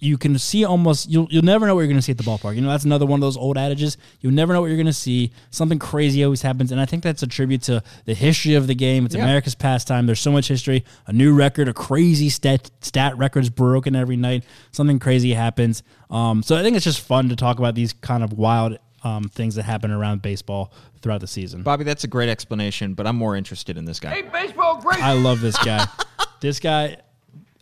you 0.00 0.18
can 0.18 0.38
see 0.38 0.64
almost 0.64 1.08
you'll 1.10 1.26
you'll 1.30 1.44
never 1.44 1.66
know 1.66 1.74
what 1.74 1.80
you're 1.82 1.88
going 1.88 1.98
to 1.98 2.02
see 2.02 2.12
at 2.12 2.18
the 2.18 2.24
ballpark. 2.24 2.54
You 2.54 2.60
know 2.60 2.68
that's 2.68 2.84
another 2.84 3.06
one 3.06 3.18
of 3.18 3.22
those 3.22 3.36
old 3.36 3.56
adages. 3.56 3.96
You'll 4.20 4.32
never 4.32 4.52
know 4.52 4.60
what 4.60 4.66
you're 4.68 4.76
going 4.76 4.86
to 4.86 4.92
see. 4.92 5.32
Something 5.50 5.78
crazy 5.78 6.24
always 6.24 6.42
happens, 6.42 6.72
and 6.72 6.80
I 6.80 6.84
think 6.86 7.02
that's 7.02 7.22
a 7.22 7.26
tribute 7.26 7.62
to 7.62 7.82
the 8.04 8.14
history 8.14 8.54
of 8.54 8.66
the 8.66 8.74
game. 8.74 9.06
It's 9.06 9.14
Yeah. 9.14 9.22
America's 9.22 9.54
pastime. 9.54 10.06
There's 10.06 10.20
so 10.20 10.32
much 10.32 10.48
history. 10.48 10.84
A 11.06 11.12
new 11.12 11.34
record, 11.34 11.68
a 11.68 11.74
crazy 11.74 12.28
stat 12.28 12.70
stat 12.80 13.16
record's 13.18 13.50
broken 13.50 13.96
every 13.96 14.16
night. 14.16 14.44
Something 14.72 14.98
crazy 14.98 15.34
happens. 15.34 15.82
Um, 16.10 16.42
so 16.42 16.56
I 16.56 16.62
think 16.62 16.76
it's 16.76 16.84
just 16.84 17.00
fun 17.00 17.28
to 17.28 17.36
talk 17.36 17.58
about 17.58 17.74
these 17.74 17.92
kind 17.92 18.22
of 18.22 18.32
wild 18.32 18.78
um, 19.04 19.24
things 19.28 19.54
that 19.54 19.62
happen 19.64 19.90
around 19.90 20.22
baseball 20.22 20.72
throughout 21.02 21.20
the 21.20 21.26
season. 21.26 21.62
Bobby, 21.62 21.84
that's 21.84 22.04
a 22.04 22.08
great 22.08 22.28
explanation, 22.28 22.94
but 22.94 23.06
I'm 23.06 23.16
more 23.16 23.36
interested 23.36 23.76
in 23.76 23.84
this 23.84 24.00
guy. 24.00 24.10
Hey, 24.10 24.22
baseball 24.22 24.80
great. 24.80 25.02
I 25.02 25.12
love 25.12 25.40
this 25.40 25.56
guy. 25.58 25.86
this 26.40 26.60
guy. 26.60 26.96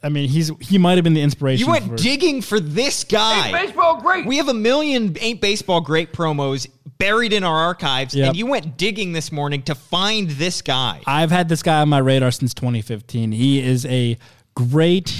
I 0.06 0.08
mean, 0.08 0.28
he's 0.28 0.50
he 0.60 0.78
might 0.78 0.94
have 0.98 1.04
been 1.04 1.14
the 1.14 1.20
inspiration. 1.20 1.66
You 1.66 1.72
went 1.72 1.88
for, 1.88 1.96
digging 1.96 2.40
for 2.40 2.60
this 2.60 3.02
guy. 3.04 3.50
baseball 3.50 4.00
great. 4.00 4.24
We 4.24 4.36
have 4.36 4.48
a 4.48 4.54
million 4.54 5.16
ain't 5.20 5.40
baseball 5.40 5.80
great 5.80 6.12
promos 6.12 6.68
buried 6.98 7.32
in 7.32 7.42
our 7.44 7.56
archives, 7.56 8.14
Yep. 8.14 8.28
and 8.28 8.36
you 8.36 8.46
went 8.46 8.76
digging 8.78 9.12
this 9.12 9.30
morning 9.32 9.62
to 9.64 9.74
find 9.74 10.30
this 10.30 10.62
guy. 10.62 11.00
I've 11.06 11.30
had 11.30 11.48
this 11.48 11.62
guy 11.62 11.80
on 11.80 11.88
my 11.88 11.98
radar 11.98 12.30
since 12.30 12.54
2015. 12.54 13.32
He 13.32 13.60
is 13.60 13.84
a 13.86 14.16
great, 14.54 15.12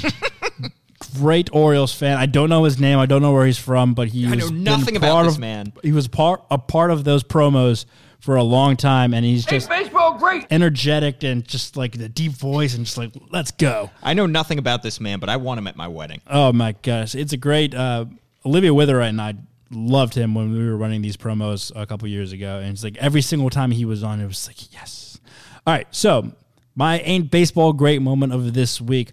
great 1.19 1.51
Orioles 1.53 1.93
fan. 1.93 2.17
I 2.17 2.27
don't 2.27 2.49
know 2.49 2.65
his 2.65 2.79
name. 2.81 2.99
I 2.99 3.07
don't 3.07 3.23
know 3.23 3.33
where 3.33 3.45
he's 3.47 3.59
from, 3.59 3.93
but 3.95 4.09
he 4.09 4.27
I 4.27 4.35
was 4.37 4.51
know 4.51 4.77
nothing 4.77 4.97
about 4.97 5.25
this 5.25 5.35
of- 5.35 5.41
man. 5.41 5.73
He 5.83 5.93
was 5.93 6.09
part 6.09 6.43
a 6.51 6.59
part 6.59 6.91
of 6.91 7.05
those 7.05 7.23
promos 7.23 7.85
for 8.27 8.37
a 8.37 8.43
long 8.43 8.77
time, 8.77 9.15
and 9.15 9.25
he's 9.25 9.47
just 9.47 9.69
baseball 9.71 10.19
great. 10.19 10.45
energetic 10.51 11.23
and 11.23 11.47
just 11.47 11.77
like 11.77 11.97
the 11.97 12.09
deep 12.09 12.33
voice 12.33 12.75
and 12.77 12.85
just 12.85 12.99
like 12.99 13.13
let's 13.31 13.53
go. 13.53 13.91
I 14.03 14.13
know 14.13 14.27
nothing 14.27 14.59
about 14.59 14.83
this 14.83 15.01
man, 15.01 15.21
but 15.21 15.29
I 15.31 15.37
want 15.37 15.59
him 15.59 15.67
at 15.69 15.77
my 15.77 15.89
wedding. 15.89 16.21
Oh 16.27 16.53
my 16.53 16.73
gosh, 16.83 17.15
it's 17.15 17.33
a 17.33 17.37
great. 17.39 17.75
Uh, 17.75 18.05
Olivia 18.45 18.71
Witherite 18.73 19.09
and 19.09 19.21
I 19.21 19.35
loved 19.71 20.15
him 20.15 20.35
when 20.35 20.53
we 20.53 20.65
were 20.67 20.77
running 20.77 21.03
these 21.03 21.17
promos 21.17 21.73
a 21.75 21.87
couple 21.87 22.07
years 22.09 22.33
ago, 22.33 22.59
and 22.59 22.71
it's 22.73 22.85
like 22.85 22.97
every 22.99 23.23
single 23.23 23.49
time 23.49 23.71
he 23.71 23.85
was 23.85 24.03
on, 24.03 24.21
it 24.21 24.27
was 24.27 24.47
like 24.47 24.73
yes. 24.75 25.19
All 25.67 25.73
right, 25.73 25.87
so 25.93 26.33
my 26.75 26.99
ain't 27.01 27.31
baseball 27.31 27.73
great 27.73 28.03
moment 28.03 28.33
of 28.33 28.53
this 28.55 28.81
week, 28.81 29.13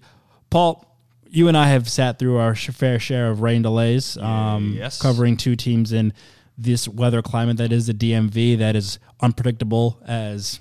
Paul. 0.50 0.90
You 1.30 1.48
and 1.48 1.58
I 1.58 1.68
have 1.70 1.90
sat 1.90 2.20
through 2.20 2.38
our 2.38 2.54
fair 2.56 3.00
share 3.00 3.32
of 3.32 3.42
rain 3.42 3.64
delays, 3.64 4.18
um, 4.18 4.76
Yes. 4.78 5.02
covering 5.02 5.36
two 5.38 5.56
teams 5.56 5.92
in 5.92 6.14
this 6.58 6.88
weather 6.88 7.22
climate 7.22 7.58
that 7.58 7.72
is 7.72 7.88
the 7.88 7.94
DMV, 7.94 8.58
that 8.60 8.76
is 8.76 9.00
unpredictable 9.22 10.00
as 10.06 10.60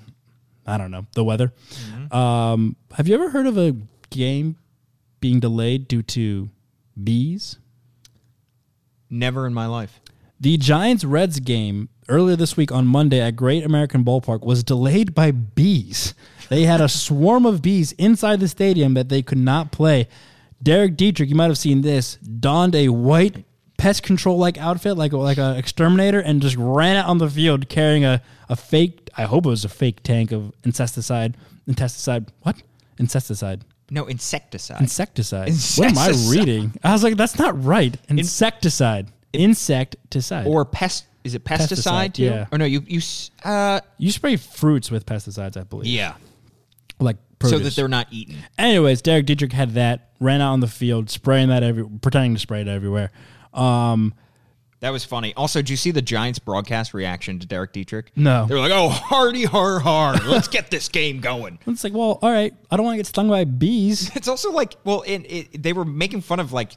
I 0.65 0.77
don't 0.77 0.91
know 0.91 1.05
the 1.13 1.23
weather. 1.23 1.53
Um, 2.11 2.75
have 2.93 3.07
you 3.07 3.15
ever 3.15 3.29
heard 3.29 3.47
of 3.47 3.57
a 3.57 3.75
game 4.09 4.57
being 5.19 5.39
delayed 5.39 5.87
due 5.87 6.03
to 6.03 6.49
bees? 7.01 7.57
Never 9.09 9.45
in 9.45 9.53
my 9.53 9.67
life. 9.67 9.99
The 10.39 10.57
Giants 10.57 11.05
Reds 11.05 11.39
game 11.39 11.89
earlier 12.09 12.35
this 12.35 12.57
week 12.57 12.71
on 12.71 12.85
Monday 12.85 13.21
at 13.21 13.35
Great 13.35 13.63
American 13.63 14.03
Ballpark 14.03 14.41
was 14.41 14.63
delayed 14.63 15.13
by 15.15 15.31
bees. 15.31 16.13
They 16.49 16.63
had 16.63 16.81
a 16.81 16.89
swarm 16.89 17.45
of 17.45 17.61
bees 17.61 17.93
inside 17.93 18.39
the 18.39 18.47
stadium 18.47 18.93
that 18.95 19.09
they 19.09 19.21
could 19.21 19.37
not 19.37 19.71
play. 19.71 20.07
Derek 20.61 20.97
Dietrich, 20.97 21.29
you 21.29 21.35
might 21.35 21.47
have 21.47 21.57
seen 21.57 21.81
this, 21.81 22.15
donned 22.17 22.75
a 22.75 22.89
white 22.89 23.45
pest 23.77 24.03
control 24.03 24.37
like 24.37 24.57
outfit, 24.57 24.97
like 24.97 25.11
a, 25.13 25.17
like 25.17 25.37
a 25.37 25.57
exterminator, 25.57 26.19
and 26.19 26.41
just 26.41 26.55
ran 26.57 26.95
out 26.95 27.07
on 27.07 27.17
the 27.17 27.29
field 27.29 27.69
carrying 27.69 28.05
a, 28.05 28.21
a 28.49 28.55
fake. 28.55 29.09
I 29.17 29.23
hope 29.23 29.45
it 29.45 29.49
was 29.49 29.65
a 29.65 29.69
fake 29.69 30.03
tank 30.03 30.31
of 30.31 30.51
insecticide. 30.63 31.37
Insecticide. 31.67 32.31
What? 32.41 32.61
Insecticide. 32.99 33.63
No, 33.89 34.05
insecticide. 34.05 34.81
Insecticide. 34.81 35.51
What 35.77 35.91
am 35.91 35.97
I 35.97 36.13
reading? 36.29 36.73
I 36.83 36.93
was 36.93 37.03
like, 37.03 37.15
that's 37.17 37.37
not 37.37 37.61
right. 37.63 37.95
Insecticide. 38.09 39.09
Insecticide. 39.33 40.47
or 40.47 40.63
pest 40.65 41.05
is 41.23 41.35
it 41.35 41.43
pesticide, 41.45 42.09
Pesticide, 42.09 42.13
too? 42.13 42.23
yeah. 42.23 42.45
Or 42.51 42.57
no, 42.57 42.65
you 42.65 42.83
you 42.85 43.01
uh 43.45 43.79
you 43.97 44.11
spray 44.11 44.35
fruits 44.35 44.91
with 44.91 45.05
pesticides, 45.05 45.55
I 45.57 45.63
believe. 45.63 45.87
yeah. 45.87 46.15
Like 46.99 47.17
So 47.43 47.59
that 47.59 47.75
they're 47.75 47.87
not 47.87 48.07
eaten. 48.11 48.35
Anyways, 48.57 49.01
Derek 49.01 49.25
Dietrich 49.25 49.53
had 49.53 49.71
that, 49.75 50.09
ran 50.19 50.41
out 50.41 50.51
on 50.53 50.59
the 50.59 50.67
field, 50.67 51.09
spraying 51.09 51.49
that 51.49 51.63
every, 51.63 51.87
pretending 51.87 52.33
to 52.35 52.39
spray 52.39 52.61
it 52.61 52.67
everywhere. 52.67 53.11
Um, 53.53 54.13
That 54.81 54.91
was 54.91 55.05
funny. 55.05 55.33
Also, 55.35 55.59
did 55.59 55.69
you 55.69 55.77
see 55.77 55.91
the 55.91 56.01
Giants 56.01 56.39
broadcast 56.39 56.93
reaction 56.93 57.39
to 57.39 57.47
Derek 57.47 57.71
Dietrich? 57.71 58.11
No. 58.17 58.45
They 58.47 58.53
were 58.55 58.59
like, 58.59 58.73
"Oh, 58.73 58.89
hardy 58.89 59.45
har 59.45 59.79
har, 59.79 60.15
let's 60.25 60.49
get 60.49 60.69
this 60.69 60.89
game 60.89 61.21
going." 61.21 61.57
it's 61.67 61.85
like, 61.85 61.93
well, 61.93 62.19
all 62.21 62.29
right, 62.31 62.53
I 62.69 62.75
don't 62.75 62.85
want 62.85 62.95
to 62.95 62.97
get 62.97 63.07
stung 63.07 63.29
by 63.29 63.45
bees. 63.45 64.11
It's 64.15 64.27
also 64.27 64.51
like, 64.51 64.75
well, 64.83 65.01
in, 65.01 65.23
it, 65.29 65.63
they 65.63 65.71
were 65.71 65.85
making 65.85 66.19
fun 66.21 66.41
of 66.41 66.51
like 66.51 66.73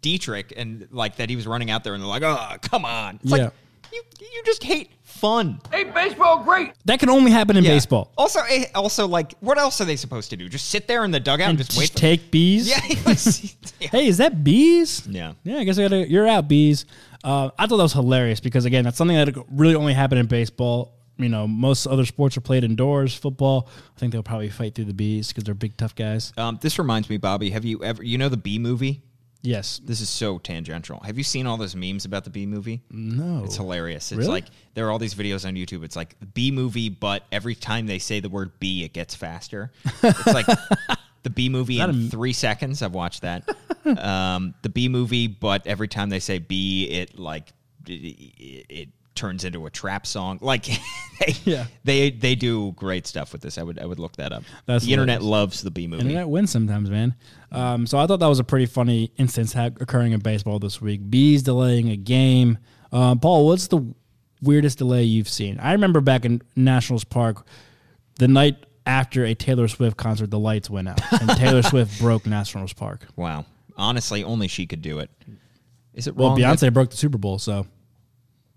Dietrich 0.00 0.52
and 0.56 0.88
like 0.90 1.16
that 1.16 1.28
he 1.30 1.36
was 1.36 1.46
running 1.46 1.70
out 1.70 1.84
there, 1.84 1.92
and 1.94 2.02
they're 2.02 2.08
like, 2.08 2.22
"Oh, 2.22 2.56
come 2.62 2.84
on!" 2.86 3.20
It's 3.22 3.30
Yeah. 3.30 3.44
like 3.44 3.52
you 3.92 4.02
you 4.20 4.42
just 4.44 4.62
hate 4.64 4.90
fun. 5.02 5.60
Ain't 5.72 5.94
baseball 5.94 6.42
great? 6.42 6.72
That 6.86 6.98
can 7.00 7.08
only 7.10 7.30
happen 7.30 7.56
in 7.56 7.64
Yeah. 7.64 7.70
baseball. 7.72 8.12
Also, 8.16 8.40
eh, 8.48 8.64
also 8.74 9.06
like, 9.06 9.34
what 9.40 9.58
else 9.58 9.80
are 9.80 9.84
they 9.84 9.96
supposed 9.96 10.30
to 10.30 10.36
do? 10.36 10.48
Just 10.48 10.68
sit 10.70 10.88
there 10.88 11.04
in 11.04 11.10
the 11.10 11.20
dugout 11.20 11.50
and, 11.50 11.58
And 11.60 11.66
just 11.68 11.78
wait. 11.78 11.86
just 11.88 11.96
take 11.96 12.30
bees. 12.30 12.68
yeah, 12.68 12.80
yes. 13.06 13.56
yeah. 13.80 13.88
Hey, 13.90 14.06
is 14.06 14.16
that 14.18 14.42
bees? 14.42 15.06
Yeah. 15.08 15.32
Yeah, 15.44 15.58
I 15.58 15.64
guess 15.64 15.78
I 15.78 15.82
gotta, 15.82 16.08
you're 16.08 16.26
out, 16.26 16.48
bees. 16.48 16.86
Uh, 17.24 17.50
I 17.58 17.66
thought 17.66 17.76
that 17.76 17.82
was 17.84 17.92
hilarious 17.92 18.40
because, 18.40 18.64
again, 18.64 18.84
that's 18.84 18.96
something 18.96 19.16
that 19.16 19.36
really 19.50 19.74
only 19.74 19.92
happened 19.94 20.18
in 20.20 20.26
baseball. 20.26 20.94
You 21.18 21.28
know, 21.28 21.46
most 21.46 21.86
other 21.86 22.04
sports 22.06 22.36
are 22.36 22.40
played 22.40 22.64
indoors. 22.64 23.14
Football, 23.14 23.68
I 23.96 24.00
think 24.00 24.12
they'll 24.12 24.22
probably 24.24 24.48
fight 24.48 24.74
through 24.74 24.86
the 24.86 24.94
bees 24.94 25.28
because 25.28 25.44
they're 25.44 25.54
big, 25.54 25.76
tough 25.76 25.94
guys. 25.94 26.32
Um, 26.36 26.58
this 26.60 26.78
reminds 26.78 27.08
me, 27.10 27.18
Bobby. 27.18 27.50
Have 27.50 27.64
you 27.64 27.84
ever, 27.84 28.02
you 28.02 28.18
know, 28.18 28.28
the 28.28 28.36
Bee 28.38 28.58
movie? 28.58 29.02
Yes. 29.42 29.80
This 29.84 30.00
is 30.00 30.08
so 30.08 30.38
tangential. 30.38 31.00
Have 31.00 31.18
you 31.18 31.24
seen 31.24 31.46
all 31.46 31.56
those 31.56 31.74
memes 31.74 32.04
about 32.04 32.24
the 32.24 32.30
B 32.30 32.46
movie? 32.46 32.80
No. 32.90 33.42
It's 33.44 33.56
hilarious. 33.56 34.12
It's 34.12 34.18
Really? 34.20 34.30
like 34.30 34.44
there 34.74 34.86
are 34.86 34.90
all 34.92 34.98
these 35.00 35.14
videos 35.14 35.46
on 35.46 35.54
YouTube. 35.54 35.82
It's 35.84 35.96
like 35.96 36.14
B 36.32 36.50
movie, 36.50 36.88
but 36.88 37.24
every 37.32 37.54
time 37.56 37.86
they 37.86 37.98
say 37.98 38.20
the 38.20 38.28
word 38.28 38.52
B, 38.60 38.84
it 38.84 38.92
gets 38.92 39.14
faster. 39.16 39.72
It's 40.02 40.26
like 40.26 40.46
the 41.24 41.30
B 41.30 41.48
movie 41.48 41.80
in 41.80 41.90
a- 41.90 42.08
three 42.08 42.32
seconds. 42.32 42.82
I've 42.82 42.94
watched 42.94 43.22
that. 43.22 43.48
um, 43.98 44.54
the 44.62 44.68
B 44.68 44.88
movie, 44.88 45.26
but 45.26 45.66
every 45.66 45.88
time 45.88 46.08
they 46.08 46.20
say 46.20 46.38
B, 46.38 46.84
it 46.88 47.18
like 47.18 47.52
it, 47.88 47.92
it, 47.92 48.66
it 48.68 48.88
turns 49.14 49.44
into 49.44 49.66
a 49.66 49.70
trap 49.70 50.06
song. 50.06 50.38
Like 50.40 50.64
they, 51.20 51.34
Yeah. 51.44 51.66
they 51.84 52.10
they 52.10 52.34
do 52.34 52.72
great 52.72 53.06
stuff 53.06 53.32
with 53.32 53.42
this. 53.42 53.58
I 53.58 53.62
would 53.62 53.78
I 53.78 53.84
would 53.86 53.98
look 53.98 54.16
that 54.16 54.32
up. 54.32 54.42
That's 54.66 54.84
the 54.84 54.92
internet 54.92 55.22
loves 55.22 55.62
the 55.62 55.70
Bee 55.70 55.86
movie. 55.86 56.02
Internet 56.02 56.28
wins 56.28 56.50
sometimes, 56.50 56.90
man. 56.90 57.14
Um, 57.50 57.86
so 57.86 57.98
I 57.98 58.06
thought 58.06 58.20
that 58.20 58.26
was 58.28 58.38
a 58.38 58.44
pretty 58.44 58.66
funny 58.66 59.12
instance 59.18 59.52
ha- 59.52 59.66
occurring 59.80 60.12
in 60.12 60.20
baseball 60.20 60.58
this 60.58 60.80
week. 60.80 61.08
Bees 61.10 61.42
delaying 61.42 61.90
a 61.90 61.96
game. 61.96 62.58
Um, 62.90 63.18
Paul, 63.20 63.46
what's 63.46 63.66
the 63.68 63.94
weirdest 64.40 64.78
delay 64.78 65.02
you've 65.04 65.28
seen? 65.28 65.58
I 65.60 65.72
remember 65.72 66.00
back 66.00 66.24
in 66.24 66.42
Nationals 66.56 67.04
Park, 67.04 67.46
the 68.18 68.28
night 68.28 68.56
after 68.86 69.24
a 69.24 69.34
Taylor 69.34 69.68
Swift 69.68 69.96
concert, 69.96 70.30
the 70.30 70.38
lights 70.38 70.68
went 70.68 70.88
out, 70.88 71.00
and 71.12 71.30
Taylor 71.38 71.62
Swift 71.62 72.00
broke 72.00 72.26
Nationals 72.26 72.72
Park. 72.72 73.06
Wow. 73.16 73.44
Honestly, 73.76 74.24
only 74.24 74.48
she 74.48 74.66
could 74.66 74.82
do 74.82 74.98
it. 74.98 75.10
Is 75.94 76.06
it 76.06 76.16
Well. 76.16 76.36
Beyonce 76.36 76.60
that- 76.60 76.72
broke 76.74 76.90
the 76.90 76.96
Super 76.96 77.18
Bowl, 77.18 77.38
so 77.38 77.66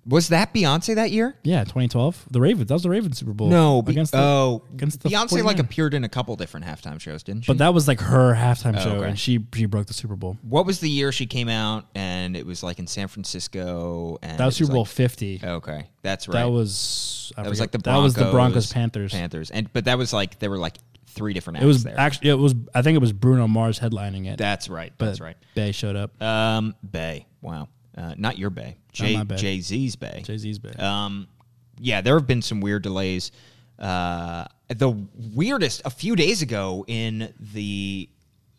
was 0.07 0.27
that 0.29 0.53
Beyonce 0.53 0.95
that 0.95 1.11
year? 1.11 1.35
yeah, 1.43 1.63
2012, 1.63 2.27
the 2.29 2.39
Ravens. 2.39 2.67
That 2.67 2.75
was 2.75 2.83
the 2.83 2.89
Ravens 2.89 3.17
Super 3.17 3.33
Bowl. 3.33 3.49
No, 3.49 3.81
Be- 3.81 3.91
against 3.93 4.11
the, 4.11 4.19
oh, 4.19 4.63
against 4.73 5.01
the 5.01 5.09
Beyonce 5.09 5.43
like 5.43 5.57
49ers. 5.57 5.59
appeared 5.61 5.93
in 5.95 6.03
a 6.03 6.09
couple 6.09 6.35
different 6.35 6.65
halftime 6.65 6.99
shows, 7.01 7.23
didn't 7.23 7.43
she? 7.45 7.47
But 7.51 7.57
that 7.57 7.73
was 7.73 7.87
like 7.87 7.99
her 8.01 8.33
halftime 8.35 8.79
show, 8.81 8.91
Oh, 8.91 8.95
okay. 8.97 9.09
and 9.09 9.19
she 9.19 9.45
she 9.53 9.65
broke 9.65 9.87
the 9.87 9.93
Super 9.93 10.15
Bowl. 10.15 10.37
what 10.43 10.65
was 10.65 10.79
the 10.79 10.89
year 10.89 11.11
she 11.11 11.25
came 11.25 11.49
out 11.49 11.85
and 11.95 12.37
it 12.37 12.45
was 12.45 12.61
like 12.63 12.77
in 12.79 12.87
San 12.87 13.07
Francisco 13.07 14.17
and 14.21 14.37
That 14.37 14.45
was 14.45 14.55
Super 14.55 14.71
Bowl 14.73 14.81
like- 14.83 14.89
50. 14.91 15.41
Okay, 15.43 15.87
that's 16.01 16.27
right. 16.27 16.33
That 16.43 16.51
was 16.51 17.31
I 17.37 17.43
that 17.43 17.49
was 17.49 17.59
like 17.59 17.71
the 17.71 17.77
that 17.79 17.83
Broncos, 17.83 18.03
was 18.03 18.13
the 18.15 18.31
Broncos 18.31 18.71
Panthers. 18.73 19.11
Panthers, 19.13 19.51
and 19.51 19.71
but 19.73 19.85
that 19.85 19.97
was 19.97 20.13
like 20.13 20.39
there 20.39 20.49
were 20.49 20.57
like 20.59 20.77
three 21.07 21.33
different. 21.33 21.63
It 21.63 21.65
was 21.65 21.83
there. 21.83 21.95
actually 21.99 22.29
it 22.29 22.33
was 22.37 22.53
I 22.73 22.81
think 22.81 22.95
it 22.95 22.99
was 22.99 23.13
Bruno 23.13 23.47
Mars 23.47 23.79
headlining 23.79 24.27
it. 24.27 24.37
That's 24.37 24.69
right. 24.69 24.93
That's 24.97 25.19
right. 25.21 25.37
Bay 25.55 25.71
showed 25.71 25.95
up. 25.95 26.21
Um, 26.21 26.75
Bay. 26.89 27.25
Wow. 27.41 27.69
Uh, 27.97 28.13
not 28.17 28.37
your 28.37 28.49
Bay. 28.49 28.77
Jay 28.91 29.15
my 29.15 29.23
Bay. 29.23 29.35
Jay 29.35 29.61
Z's 29.61 29.95
Bay. 29.95 30.21
Jay 30.25 30.37
Z's 30.37 30.59
Bay. 30.59 30.71
Um, 30.77 31.27
yeah, 31.79 32.01
there 32.01 32.15
have 32.15 32.27
been 32.27 32.41
some 32.41 32.61
weird 32.61 32.83
delays. 32.83 33.31
Uh, 33.79 34.45
the 34.69 34.91
weirdest 35.33 35.81
a 35.85 35.89
few 35.89 36.15
days 36.15 36.41
ago 36.41 36.85
in 36.87 37.33
the 37.53 38.09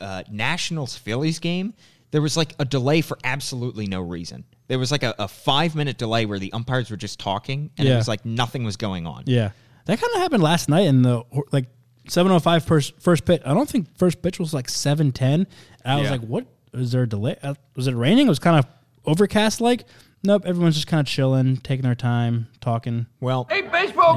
uh, 0.00 0.22
Nationals 0.30 0.96
Phillies 0.96 1.38
game, 1.38 1.74
there 2.10 2.22
was 2.22 2.36
like 2.36 2.54
a 2.58 2.64
delay 2.64 3.00
for 3.00 3.18
absolutely 3.24 3.86
no 3.86 4.00
reason. 4.00 4.44
There 4.68 4.78
was 4.78 4.90
like 4.90 5.02
a, 5.02 5.14
a 5.18 5.28
five 5.28 5.74
minute 5.74 5.96
delay 5.98 6.26
where 6.26 6.38
the 6.38 6.52
umpires 6.52 6.90
were 6.90 6.96
just 6.96 7.18
talking, 7.18 7.70
and 7.78 7.88
it 7.88 7.96
was 7.96 8.08
like 8.08 8.24
nothing 8.24 8.64
was 8.64 8.76
going 8.76 9.06
on. 9.06 9.24
yeah, 9.26 9.50
that 9.86 10.00
kind 10.00 10.14
of 10.14 10.20
happened 10.20 10.42
last 10.42 10.68
night 10.68 10.86
in 10.86 11.02
the 11.02 11.22
like 11.52 11.66
7:05 12.08 12.64
first 12.64 13.00
first 13.00 13.24
pitch. 13.24 13.42
I 13.44 13.54
don't 13.54 13.68
think 13.68 13.96
first 13.96 14.22
pitch 14.22 14.38
was 14.38 14.52
like 14.52 14.66
7:10. 14.68 15.22
And 15.22 15.46
I 15.84 16.00
was 16.00 16.10
like, 16.10 16.22
what 16.22 16.46
is 16.72 16.92
there 16.92 17.04
a 17.04 17.08
delay? 17.08 17.36
Uh, 17.42 17.54
was 17.74 17.86
it 17.86 17.94
raining? 17.94 18.26
It 18.26 18.30
was 18.30 18.38
kind 18.38 18.58
of 18.58 18.66
overcast 19.06 19.60
like. 19.60 19.84
Nope, 20.22 20.42
everyone's 20.44 20.74
just 20.74 20.86
kind 20.88 21.00
of 21.00 21.06
chilling, 21.06 21.58
taking 21.58 21.84
their 21.84 21.94
time, 21.94 22.48
talking. 22.60 23.06
Well, 23.20 23.46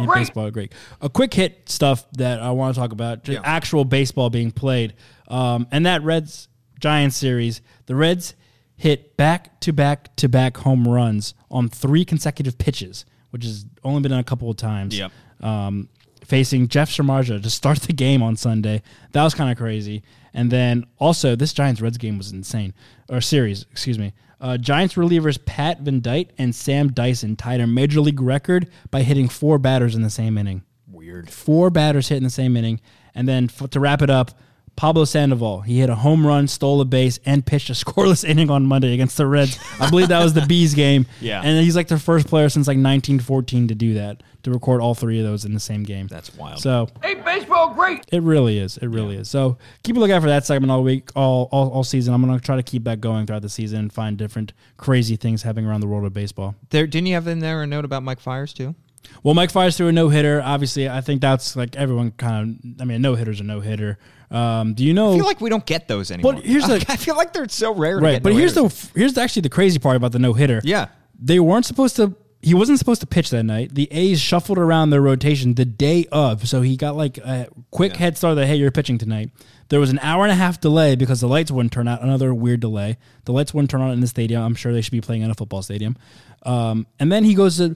Hey, 0.07 0.19
baseball, 0.21 0.49
great. 0.49 0.73
A 1.01 1.09
quick 1.09 1.33
hit 1.33 1.69
stuff 1.69 2.09
that 2.13 2.39
I 2.41 2.49
want 2.51 2.73
to 2.73 2.79
talk 2.81 2.91
about: 2.91 3.23
just 3.23 3.35
Yeah. 3.35 3.41
actual 3.43 3.85
baseball 3.85 4.29
being 4.29 4.49
played, 4.51 4.93
um, 5.27 5.67
and 5.71 5.85
that 5.85 6.01
Reds 6.03 6.47
Giants 6.79 7.15
series. 7.17 7.61
The 7.85 7.95
Reds 7.95 8.33
hit 8.75 9.17
back 9.17 9.59
to 9.61 9.73
back 9.73 10.15
to 10.15 10.29
back 10.29 10.57
home 10.57 10.87
runs 10.87 11.33
on 11.51 11.67
three 11.69 12.05
consecutive 12.05 12.57
pitches, 12.57 13.05
which 13.31 13.43
has 13.43 13.65
only 13.83 14.01
been 14.01 14.11
done 14.11 14.19
a 14.21 14.23
couple 14.23 14.49
of 14.49 14.57
times. 14.57 14.97
Yep. 14.97 15.11
Um, 15.41 15.89
facing 16.25 16.69
Jeff 16.69 16.89
Samardzija 16.89 17.43
to 17.43 17.49
start 17.49 17.79
the 17.81 17.93
game 17.93 18.23
on 18.23 18.35
Sunday. 18.35 18.81
That 19.11 19.23
was 19.23 19.33
kind 19.33 19.51
of 19.51 19.57
crazy. 19.57 20.01
And 20.33 20.49
then 20.51 20.85
also, 20.97 21.35
this 21.35 21.53
Giants 21.53 21.81
Reds 21.81 21.97
game 21.97 22.17
was 22.17 22.31
insane, 22.31 22.73
or 23.09 23.19
series, 23.21 23.65
excuse 23.71 23.99
me. 23.99 24.13
Uh, 24.41 24.57
Giants 24.57 24.95
relievers 24.95 25.43
Pat 25.43 25.83
Venditte 25.83 26.29
and 26.37 26.55
Sam 26.55 26.91
Dyson 26.91 27.35
tied 27.35 27.59
a 27.59 27.67
major 27.67 27.99
league 27.99 28.21
record 28.21 28.69
by 28.89 29.01
hitting 29.03 29.27
four 29.27 29.57
batters 29.57 29.95
in 29.95 30.01
the 30.01 30.09
same 30.09 30.37
inning. 30.37 30.63
weird. 30.87 31.29
Four 31.29 31.69
batters 31.69 32.07
hit 32.09 32.17
in 32.17 32.23
the 32.23 32.29
same 32.29 32.55
inning. 32.55 32.79
And 33.15 33.27
then 33.27 33.45
f- 33.45 33.69
to 33.71 33.79
wrap 33.79 34.01
it 34.01 34.09
up, 34.09 34.31
Pablo 34.79 35.03
Sandoval. 35.03 35.59
He 35.59 35.79
hit 35.79 35.89
a 35.89 35.95
home 35.95 36.25
run, 36.25 36.47
stole 36.47 36.79
a 36.79 36.85
base, 36.85 37.19
and 37.25 37.45
pitched 37.45 37.69
a 37.69 37.73
scoreless 37.85 38.23
inning 38.23 38.49
on 38.49 38.65
Monday 38.65 38.93
against 38.93 39.17
the 39.17 39.27
Reds. 39.27 39.59
I 39.77 39.89
believe 39.89 40.07
that 40.07 40.23
was 40.23 40.33
the 40.33 40.45
Bees 40.45 40.73
game. 40.73 41.05
Yeah. 41.21 41.41
And 41.43 41.61
he's 41.61 41.75
like 41.75 41.89
the 41.89 41.99
first 41.99 42.27
player 42.27 42.47
since 42.47 42.65
like 42.65 42.75
1914 42.75 43.67
to 43.67 43.75
do 43.75 43.95
that, 43.95 44.23
to 44.43 44.51
record 44.51 44.79
all 44.79 44.95
three 44.95 45.19
of 45.19 45.25
those 45.25 45.43
in 45.43 45.53
the 45.53 45.59
same 45.59 45.83
game. 45.83 46.07
That's 46.07 46.33
wild. 46.35 46.59
So 46.59 46.87
hey, 47.03 47.15
baseball, 47.15 47.73
great. 47.73 48.05
it 48.09 48.23
really 48.23 48.57
is. 48.57 48.77
It 48.77 48.87
really 48.87 49.17
is. 49.17 49.29
So 49.29 49.57
keep 49.83 49.97
a 49.97 49.99
lookout 49.99 50.21
for 50.21 50.29
that 50.29 50.45
segment 50.45 50.71
all 50.71 50.81
week, 50.81 51.09
all, 51.15 51.49
all 51.51 51.69
all 51.71 51.83
season. 51.83 52.13
I'm 52.13 52.21
gonna 52.21 52.39
try 52.39 52.55
to 52.55 52.63
keep 52.63 52.85
that 52.85 53.01
going 53.01 53.25
throughout 53.25 53.41
the 53.41 53.49
season 53.49 53.79
and 53.79 53.93
find 53.93 54.17
different 54.17 54.53
crazy 54.77 55.17
things 55.17 55.43
happening 55.43 55.65
around 55.65 55.81
the 55.81 55.87
world 55.87 56.05
of 56.05 56.13
baseball. 56.13 56.55
There, 56.69 56.87
didn't 56.87 57.07
you 57.07 57.15
have 57.15 57.27
in 57.27 57.39
there 57.39 57.61
a 57.61 57.67
note 57.67 57.83
about 57.83 58.03
Mike 58.03 58.21
Fiers 58.21 58.53
too? 58.53 58.75
Well, 59.23 59.33
Mike 59.33 59.51
Fiers 59.51 59.75
threw 59.77 59.87
a 59.87 59.91
no 59.91 60.09
hitter. 60.09 60.41
Obviously, 60.43 60.87
I 60.89 61.01
think 61.01 61.21
that's 61.21 61.55
like 61.55 61.75
everyone 61.75 62.11
kind 62.11 62.59
of. 62.75 62.81
I 62.81 62.85
mean, 62.85 63.01
no 63.01 63.15
hitter's 63.15 63.39
a 63.39 63.43
no 63.43 63.59
hitter. 63.59 63.97
Um, 64.31 64.73
do 64.75 64.83
you 64.83 64.93
know? 64.93 65.13
I 65.13 65.17
feel 65.17 65.25
like 65.25 65.41
we 65.41 65.49
don't 65.49 65.65
get 65.65 65.87
those 65.87 66.11
anymore. 66.11 66.33
But 66.33 66.43
here's 66.43 66.67
the- 66.67 66.85
I 66.89 66.95
feel 66.95 67.15
like 67.17 67.33
they're 67.33 67.49
so 67.49 67.73
rare. 67.73 67.97
To 67.99 68.03
right, 68.05 68.21
but 68.23 68.33
here's 68.33 68.53
the 68.53 68.67
here's 68.95 69.17
actually 69.17 69.41
the 69.43 69.49
crazy 69.49 69.79
part 69.79 69.95
about 69.95 70.11
the 70.11 70.19
no 70.19 70.33
hitter. 70.33 70.61
Yeah. 70.63 70.87
they 71.19 71.39
weren't 71.39 71.65
supposed 71.65 71.95
to. 71.97 72.15
He 72.41 72.53
wasn't 72.53 72.79
supposed 72.79 73.01
to 73.01 73.07
pitch 73.07 73.31
that 73.31 73.43
night. 73.43 73.75
The 73.75 73.89
A's 73.91 74.21
shuffled 74.21 74.57
around 74.59 74.91
their 74.91 75.01
rotation 75.01 75.55
the 75.55 75.65
day 75.65 76.05
of, 76.09 76.47
so 76.47 76.61
he 76.61 76.77
got 76.77 76.95
like 76.95 77.17
a 77.17 77.49
quick 77.69 77.97
head 77.97 78.17
start 78.17 78.35
that 78.37 78.45
hey, 78.47 78.55
you're 78.55 78.71
pitching 78.71 78.97
tonight. 78.97 79.31
There 79.67 79.79
was 79.79 79.89
an 79.89 79.99
hour 79.99 80.23
and 80.23 80.31
a 80.31 80.35
half 80.35 80.61
delay 80.61 80.95
because 80.95 81.19
the 81.19 81.27
lights 81.27 81.51
wouldn't 81.51 81.73
turn 81.73 81.87
out. 81.89 82.01
Another 82.01 82.33
weird 82.33 82.61
delay. 82.61 82.97
The 83.25 83.33
lights 83.33 83.53
wouldn't 83.53 83.69
turn 83.69 83.81
on 83.81 83.91
in 83.91 83.99
the 83.99 84.07
stadium. 84.07 84.41
I'm 84.41 84.55
sure 84.55 84.71
they 84.71 84.81
should 84.81 84.91
be 84.93 85.01
playing 85.01 85.21
in 85.21 85.29
a 85.31 85.35
football 85.35 85.61
stadium. 85.61 85.97
Um, 86.43 86.87
and 86.99 87.11
then 87.11 87.25
he 87.25 87.35
goes 87.35 87.57
to 87.57 87.75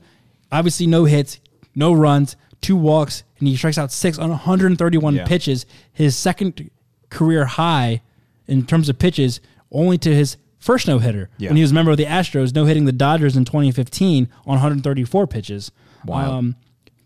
obviously 0.54 0.88
no 0.88 1.06
hits, 1.06 1.40
no 1.76 1.92
runs, 1.94 2.36
two 2.62 2.76
walks, 2.76 3.24
and 3.40 3.48
he 3.48 3.56
strikes 3.58 3.78
out 3.78 3.92
six 3.92 4.18
on 4.18 4.30
131 4.30 5.16
Yeah. 5.16 5.26
pitches. 5.26 5.66
His 5.92 6.16
second 6.16 6.70
career 7.10 7.46
high 7.46 8.02
in 8.48 8.66
terms 8.66 8.90
of 8.90 8.98
pitches, 9.00 9.40
only 9.72 9.98
to 9.98 10.14
his 10.14 10.38
first 10.60 10.88
no 10.88 11.00
hitter 11.00 11.30
Yeah. 11.38 11.50
when 11.50 11.58
he 11.58 11.62
was 11.62 11.72
a 11.72 11.74
member 11.74 11.92
of 11.92 11.98
the 11.98 12.06
Astros, 12.06 12.54
no 12.56 12.66
hitting 12.66 12.86
the 12.86 12.92
Dodgers 12.92 13.36
in 13.36 13.44
2015 13.46 14.30
on 14.46 14.56
134 14.58 15.28
pitches. 15.28 15.72
Wow. 16.06 16.38
Um, 16.40 16.56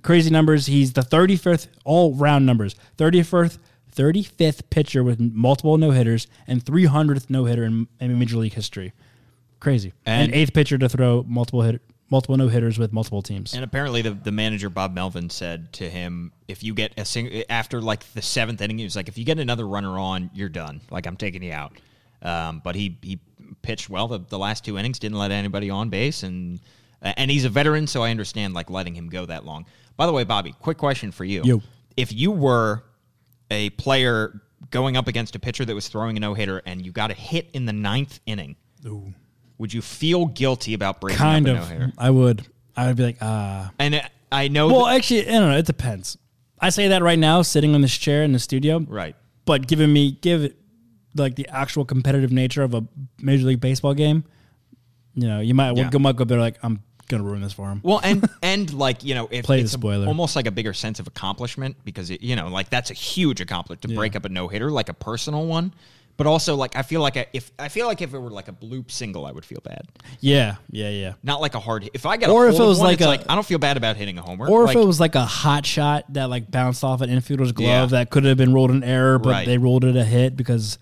crazy 0.04 0.30
numbers. 0.30 0.68
He's 0.68 0.94
the 0.94 1.02
35th 1.02 1.68
all 1.86 2.14
round 2.14 2.46
numbers. 2.46 2.76
35th 2.98 3.58
35th 3.96 4.70
pitcher 4.70 5.04
with 5.04 5.20
multiple 5.20 5.76
no 5.80 5.90
hitters 5.90 6.28
and 6.46 6.64
300th 6.64 7.30
no 7.32 7.46
hitter 7.46 7.64
in, 7.64 7.88
in 8.00 8.20
major 8.20 8.38
league 8.38 8.54
history. 8.54 8.94
Crazy. 9.60 9.92
And, 10.06 10.26
And- 10.32 10.34
eighth 10.36 10.54
pitcher 10.54 10.78
to 10.78 10.88
throw 10.88 11.26
multiple 11.28 11.64
hit, 11.64 11.82
multiple 12.10 12.38
no 12.38 12.48
hitters 12.48 12.80
with 12.80 12.93
multiple 12.93 13.22
teams. 13.22 13.54
And 13.54 13.63
apparently, 13.63 14.02
the, 14.02 14.12
the 14.12 14.32
manager 14.32 14.70
Bob 14.70 14.93
Melvin 14.93 15.30
said 15.30 15.72
to 15.74 15.89
him, 15.89 16.32
"If 16.48 16.63
you 16.63 16.74
get 16.74 16.93
a 16.98 17.06
sing 17.06 17.43
after 17.50 17.82
like 17.82 18.12
the 18.13 18.22
seventh 18.22 18.62
inning, 18.62 18.78
he 18.78 18.84
was 18.84 18.96
like, 18.96 19.08
if 19.08 19.17
you 19.17 19.26
get 19.26 19.39
another 19.39 19.67
runner 19.67 19.98
on, 19.98 20.30
you're 20.34 20.50
done. 20.50 20.82
Like 20.89 21.06
I'm 21.06 21.17
taking 21.17 21.43
you 21.43 21.54
out." 21.54 21.74
Um, 22.22 22.62
but 22.63 22.76
he 22.76 22.98
he 23.02 23.20
pitched 23.62 23.89
well 23.89 24.08
the, 24.08 24.20
the 24.20 24.39
last 24.39 24.65
two 24.65 24.78
innings, 24.78 25.00
didn't 25.00 25.17
let 25.17 25.32
anybody 25.32 25.70
on 25.70 25.89
base, 25.89 26.24
and 26.24 26.60
and 27.02 27.30
he's 27.30 27.46
a 27.46 27.50
veteran, 27.50 27.88
so 27.88 28.04
I 28.04 28.12
understand 28.12 28.54
like 28.54 28.70
letting 28.70 28.96
him 28.96 29.10
go 29.10 29.26
that 29.26 29.46
long. 29.46 29.65
By 29.96 30.06
the 30.06 30.13
way, 30.13 30.24
Bobby, 30.24 30.54
quick 30.60 30.78
question 30.78 31.12
for 31.12 31.26
you: 31.26 31.43
Yo. 31.43 31.62
If 31.96 32.13
you 32.13 32.32
were 32.32 32.84
a 33.50 33.70
player 33.72 34.41
going 34.72 34.98
up 34.98 35.08
against 35.08 35.36
a 35.36 35.39
pitcher 35.39 35.65
that 35.65 35.74
was 35.74 35.88
throwing 35.88 36.17
a 36.17 36.20
no 36.20 36.34
hitter, 36.34 36.62
and 36.65 36.86
you 36.86 36.91
got 36.91 37.12
a 37.12 37.13
hit 37.13 37.50
in 37.54 37.65
the 37.65 37.74
ninth 37.74 38.20
inning, 38.26 38.56
would 39.58 39.74
you 39.74 39.82
feel 39.82 40.26
guilty 40.28 40.74
about 40.74 41.02
breaking 41.02 41.17
kind 41.17 41.48
up 41.48 41.58
a 41.58 41.62
of. 41.62 41.70
no 41.70 41.74
hitter? 41.74 41.93
I 41.98 42.10
would. 42.10 42.46
I 42.76 42.88
would 42.88 42.98
be 42.98 43.04
like, 43.04 43.17
ah. 43.22 43.72
And 43.80 44.02
I 44.32 44.48
know 44.50 44.67
Well, 44.67 44.86
that- 44.86 44.96
actually, 44.98 45.28
I 45.28 45.32
don't 45.32 45.50
know. 45.52 45.58
It 45.58 45.65
depends. 45.65 46.17
I 46.60 46.70
say 46.70 46.88
that 46.89 47.02
right 47.04 47.20
now, 47.20 47.41
sitting 47.43 47.74
on 47.76 47.82
this 47.82 47.96
chair 47.98 48.24
in 48.24 48.34
the 48.34 48.39
studio. 48.39 48.80
Right. 48.80 49.15
But 49.46 49.67
giving 49.67 49.91
me 49.93 50.12
give 50.12 50.43
it 50.43 50.58
like 51.15 51.36
the 51.36 51.48
actual 51.50 51.86
competitive 51.86 52.32
nature 52.32 52.62
of 52.63 52.74
a 52.74 52.84
major 53.22 53.46
league 53.46 53.62
baseball 53.62 53.93
game, 53.93 54.24
you 55.15 55.28
know, 55.28 55.39
you 55.39 55.54
might 55.54 55.76
Yeah. 55.78 55.89
go 55.89 56.00
might 56.00 56.15
go 56.15 56.24
there 56.26 56.39
like 56.39 56.58
I'm 56.63 56.82
gonna 57.08 57.24
ruin 57.24 57.41
this 57.41 57.54
for 57.54 57.70
him. 57.70 57.80
Well, 57.84 58.02
and 58.04 58.28
and 58.43 58.72
like 58.74 59.04
you 59.04 59.15
know, 59.15 59.28
if 59.32 59.46
Play 59.46 59.58
the 59.58 59.63
it's 59.63 59.74
a- 59.74 59.78
spoiler. 59.78 60.08
almost 60.08 60.36
like 60.36 60.46
a 60.48 60.52
bigger 60.52 60.74
sense 60.74 61.00
of 61.00 61.08
accomplishment 61.08 61.78
because 61.86 62.10
it, 62.12 62.22
you 62.22 62.36
know, 62.36 62.50
like 62.50 62.70
that's 62.70 62.91
a 62.91 62.93
huge 62.93 63.39
accomplishment 63.41 63.82
to 63.84 63.88
break 63.96 64.15
up 64.15 64.26
a 64.26 64.30
no 64.30 64.48
hitter, 64.48 64.70
like 64.72 64.89
a 64.89 64.93
personal 64.93 65.46
one. 65.46 65.74
But 66.17 66.25
also, 66.25 66.56
like 66.56 66.75
I 66.75 66.82
feel 66.82 67.01
like 67.01 67.15
I, 67.15 67.27
if 67.32 67.51
I 67.60 67.69
feel 67.69 67.86
like 67.86 68.01
if 68.01 68.12
it 68.13 68.17
were 68.19 68.32
like 68.32 68.47
a 68.47 68.51
bloop 68.51 68.89
single, 68.89 69.25
I 69.25 69.32
would 69.32 69.45
feel 69.45 69.60
bad. 69.63 69.84
Yeah, 70.19 70.56
yeah, 70.71 70.89
yeah. 70.89 71.13
Not 71.21 71.41
like 71.41 71.53
a 71.53 71.60
hard 71.60 71.84
hit. 71.84 71.91
If 71.93 72.08
I 72.08 72.17
got, 72.17 72.32
Or 72.32 72.47
a 72.47 72.53
if 72.53 72.60
it 72.60 72.63
was 72.63 72.80
one, 72.80 72.88
like 72.88 73.01
a- 73.01 73.06
like 73.08 73.30
I 73.30 73.36
don't 73.36 73.45
feel 73.45 73.60
bad 73.60 73.77
about 73.77 73.97
hitting 73.97 74.17
a 74.17 74.23
homer. 74.23 74.49
Or 74.49 74.67
if 74.67 74.75
it 74.75 74.84
was 74.84 74.99
like 74.99 75.13
a 75.13 75.25
hot 75.25 75.63
shot 75.65 76.06
that 76.13 76.25
like 76.30 76.49
bounced 76.49 76.84
off 76.84 77.01
an 77.01 77.12
infielder's 77.12 77.51
glove 77.51 77.91
Yeah. 77.91 77.99
that 77.99 78.10
could 78.10 78.25
have 78.25 78.36
been 78.38 78.51
ruled 78.53 78.71
an 78.71 78.84
error, 78.84 79.19
but 79.19 79.30
Right. 79.30 79.45
they 79.45 79.60
ruled 79.60 79.86
it 79.86 79.95
a 79.95 80.03
hit 80.03 80.36
because 80.36 80.80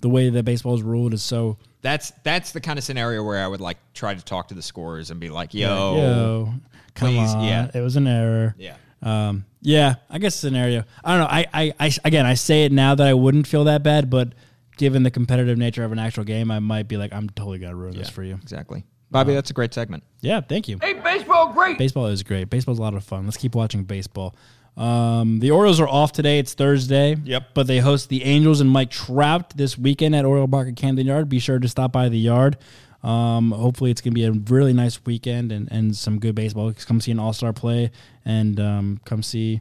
the 0.00 0.08
way 0.08 0.28
that 0.30 0.44
baseball 0.44 0.74
is 0.74 0.82
ruled 0.82 1.14
is 1.14 1.22
so. 1.22 1.58
that's 1.80 2.12
that's 2.24 2.50
the 2.50 2.60
kind 2.60 2.76
of 2.76 2.84
scenario 2.84 3.22
where 3.22 3.38
I 3.42 3.46
would 3.46 3.60
like 3.60 3.78
try 3.94 4.14
to 4.14 4.24
talk 4.24 4.48
to 4.48 4.54
the 4.54 4.62
scorers 4.62 5.12
and 5.12 5.20
be 5.20 5.30
like, 5.30 5.54
"Yo, 5.54 5.96
yo, 5.96 6.54
come 6.96 7.08
please, 7.10 7.32
on, 7.34 7.44
yeah. 7.44 7.70
it 7.72 7.80
was 7.82 7.94
an 7.94 8.08
error. 8.08 8.56
yeah, 8.58 8.74
Um, 9.00 9.44
yeah, 9.60 9.94
I 10.10 10.18
guess 10.18 10.34
scenario. 10.34 10.82
I 11.04 11.10
don't 11.12 11.20
know. 11.20 11.26
I, 11.30 11.46
I, 11.54 11.74
I, 11.86 11.90
again, 12.04 12.26
I 12.26 12.34
say 12.34 12.64
it 12.64 12.72
now 12.72 12.96
that 12.96 13.06
I 13.06 13.14
wouldn't 13.14 13.46
feel 13.46 13.62
that 13.64 13.84
bad, 13.84 14.10
but 14.10 14.32
given 14.76 15.02
the 15.02 15.10
competitive 15.10 15.58
nature 15.58 15.84
of 15.84 15.92
an 15.92 15.98
actual 15.98 16.24
game, 16.24 16.50
I 16.50 16.58
might 16.58 16.88
be 16.88 16.96
like, 16.96 17.12
I'm 17.12 17.28
totally 17.30 17.58
gonna 17.58 17.76
ruin 17.76 17.96
this 17.96 18.08
for 18.10 18.22
you. 18.22 18.34
exactly." 18.42 18.84
Bobby, 19.10 19.34
that's 19.34 19.50
a 19.50 19.52
great 19.52 19.74
segment. 19.74 20.04
Yeah, 20.22 20.40
thank 20.40 20.68
you. 20.68 20.78
Hey, 20.80 20.94
baseball, 20.94 21.52
great. 21.52 21.76
Baseball 21.76 22.06
is 22.06 22.22
great. 22.22 22.48
Baseball's 22.48 22.78
a 22.78 22.82
lot 22.82 22.94
of 22.94 23.04
fun. 23.04 23.26
Let's 23.26 23.36
keep 23.36 23.54
watching 23.54 23.84
baseball. 23.84 24.34
Um, 24.74 25.40
the 25.40 25.50
Orioles 25.50 25.80
are 25.80 25.88
off 25.88 26.12
today. 26.12 26.38
It's 26.38 26.54
Thursday. 26.54 27.16
Yep. 27.22 27.48
But 27.52 27.66
they 27.66 27.78
host 27.78 28.08
the 28.08 28.24
Angels 28.24 28.62
and 28.62 28.70
Mike 28.70 28.90
Trout 28.90 29.54
this 29.54 29.76
weekend 29.76 30.16
at 30.16 30.24
Oriole 30.24 30.48
Park 30.48 30.68
at 30.68 30.76
Camden 30.76 31.06
Yard. 31.06 31.28
Be 31.28 31.40
sure 31.40 31.58
to 31.58 31.68
stop 31.68 31.92
by 31.92 32.08
the 32.08 32.18
yard. 32.18 32.56
Um, 33.02 33.50
hopefully, 33.50 33.90
it's 33.90 34.00
going 34.00 34.12
to 34.12 34.14
be 34.14 34.24
a 34.24 34.32
really 34.32 34.72
nice 34.72 35.04
weekend 35.04 35.52
and, 35.52 35.70
and 35.70 35.94
some 35.94 36.18
good 36.18 36.34
baseball. 36.34 36.72
Come 36.86 37.00
see 37.00 37.10
an 37.10 37.18
All 37.18 37.34
Star 37.34 37.52
play 37.52 37.90
and 38.24 38.58
um, 38.58 39.00
come 39.04 39.22
see 39.22 39.60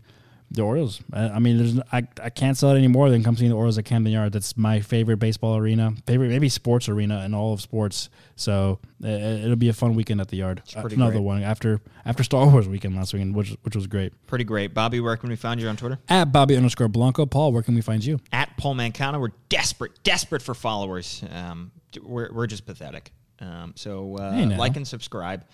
the 0.54 0.62
Orioles. 0.62 1.00
I, 1.14 1.30
I 1.30 1.40
mean, 1.40 1.58
there's 1.58 1.80
I, 1.94 2.06
I 2.22 2.30
can't 2.30 2.58
sell 2.58 2.72
it 2.72 2.78
any 2.78 2.88
more 2.90 3.10
than 3.10 3.24
come 3.24 3.38
see 3.38 3.48
the 3.48 3.54
Orioles 3.56 3.78
at 3.78 3.86
Camden 3.86 4.12
Yard. 4.12 4.34
That's 4.34 4.58
my 4.58 4.82
favorite 4.82 5.18
baseball 5.18 5.56
arena, 5.56 5.94
favorite 6.06 6.28
maybe 6.30 6.50
sports 6.50 6.90
arena 6.90 7.24
in 7.24 7.34
all 7.34 7.54
of 7.54 7.62
sports. 7.62 8.10
So 8.36 8.80
uh, 9.04 9.08
it'll 9.08 9.56
be 9.56 9.70
a 9.70 9.74
fun 9.74 9.96
weekend 9.96 10.20
at 10.20 10.28
the 10.28 10.38
yard. 10.38 10.62
pretty 10.80 10.96
Another 10.96 11.14
great. 11.14 11.24
one 11.24 11.44
after 11.44 11.80
after 12.06 12.24
Star 12.24 12.48
Wars 12.50 12.68
weekend 12.68 12.96
last 12.96 13.14
weekend, 13.14 13.34
which 13.36 13.56
which 13.64 13.76
was 13.76 13.88
great. 13.88 14.14
Pretty 14.28 14.44
great, 14.44 14.74
Bobby. 14.74 15.00
Where 15.00 15.16
can 15.16 15.30
we 15.30 15.36
find 15.36 15.62
you 15.62 15.68
on 15.70 15.78
Twitter? 15.78 16.00
At 16.10 16.32
Bobby 16.32 16.56
underscore 16.58 16.88
Blanco, 16.90 17.26
Paul, 17.26 17.54
where 17.54 17.64
can 17.64 17.76
we 17.76 17.82
find 17.82 18.04
you? 18.04 18.20
at 18.34 18.58
Paul 18.58 18.76
Mancano. 18.76 19.20
We're 19.22 19.30
desperate, 19.50 20.04
desperate 20.04 20.42
for 20.42 20.54
followers. 20.54 21.24
Um, 21.32 21.72
we're, 22.04 22.32
we're 22.32 22.48
just 22.48 22.66
pathetic. 22.66 23.12
Um, 23.40 23.74
so 23.76 24.18
uh, 24.18 24.34
Hey, 24.34 24.46
now. 24.46 24.58
like 24.58 24.76
and 24.76 24.88
subscribe, 24.88 25.46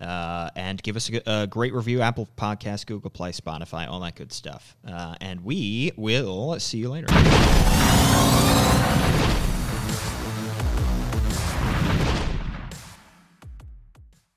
uh, 0.00 0.50
and 0.56 0.82
give 0.82 0.96
us 0.96 1.10
a 1.26 1.46
great 1.46 1.72
review. 1.72 2.00
Apple 2.00 2.28
Podcast, 2.36 2.86
Google 2.86 3.10
Play, 3.10 3.32
Spotify, 3.32 3.88
all 3.88 4.00
that 4.00 4.16
good 4.16 4.32
stuff. 4.32 4.76
Uh, 4.86 5.14
and 5.20 5.44
we 5.44 5.92
will 5.96 6.58
see 6.60 6.78
you 6.78 6.90
later. 6.90 7.06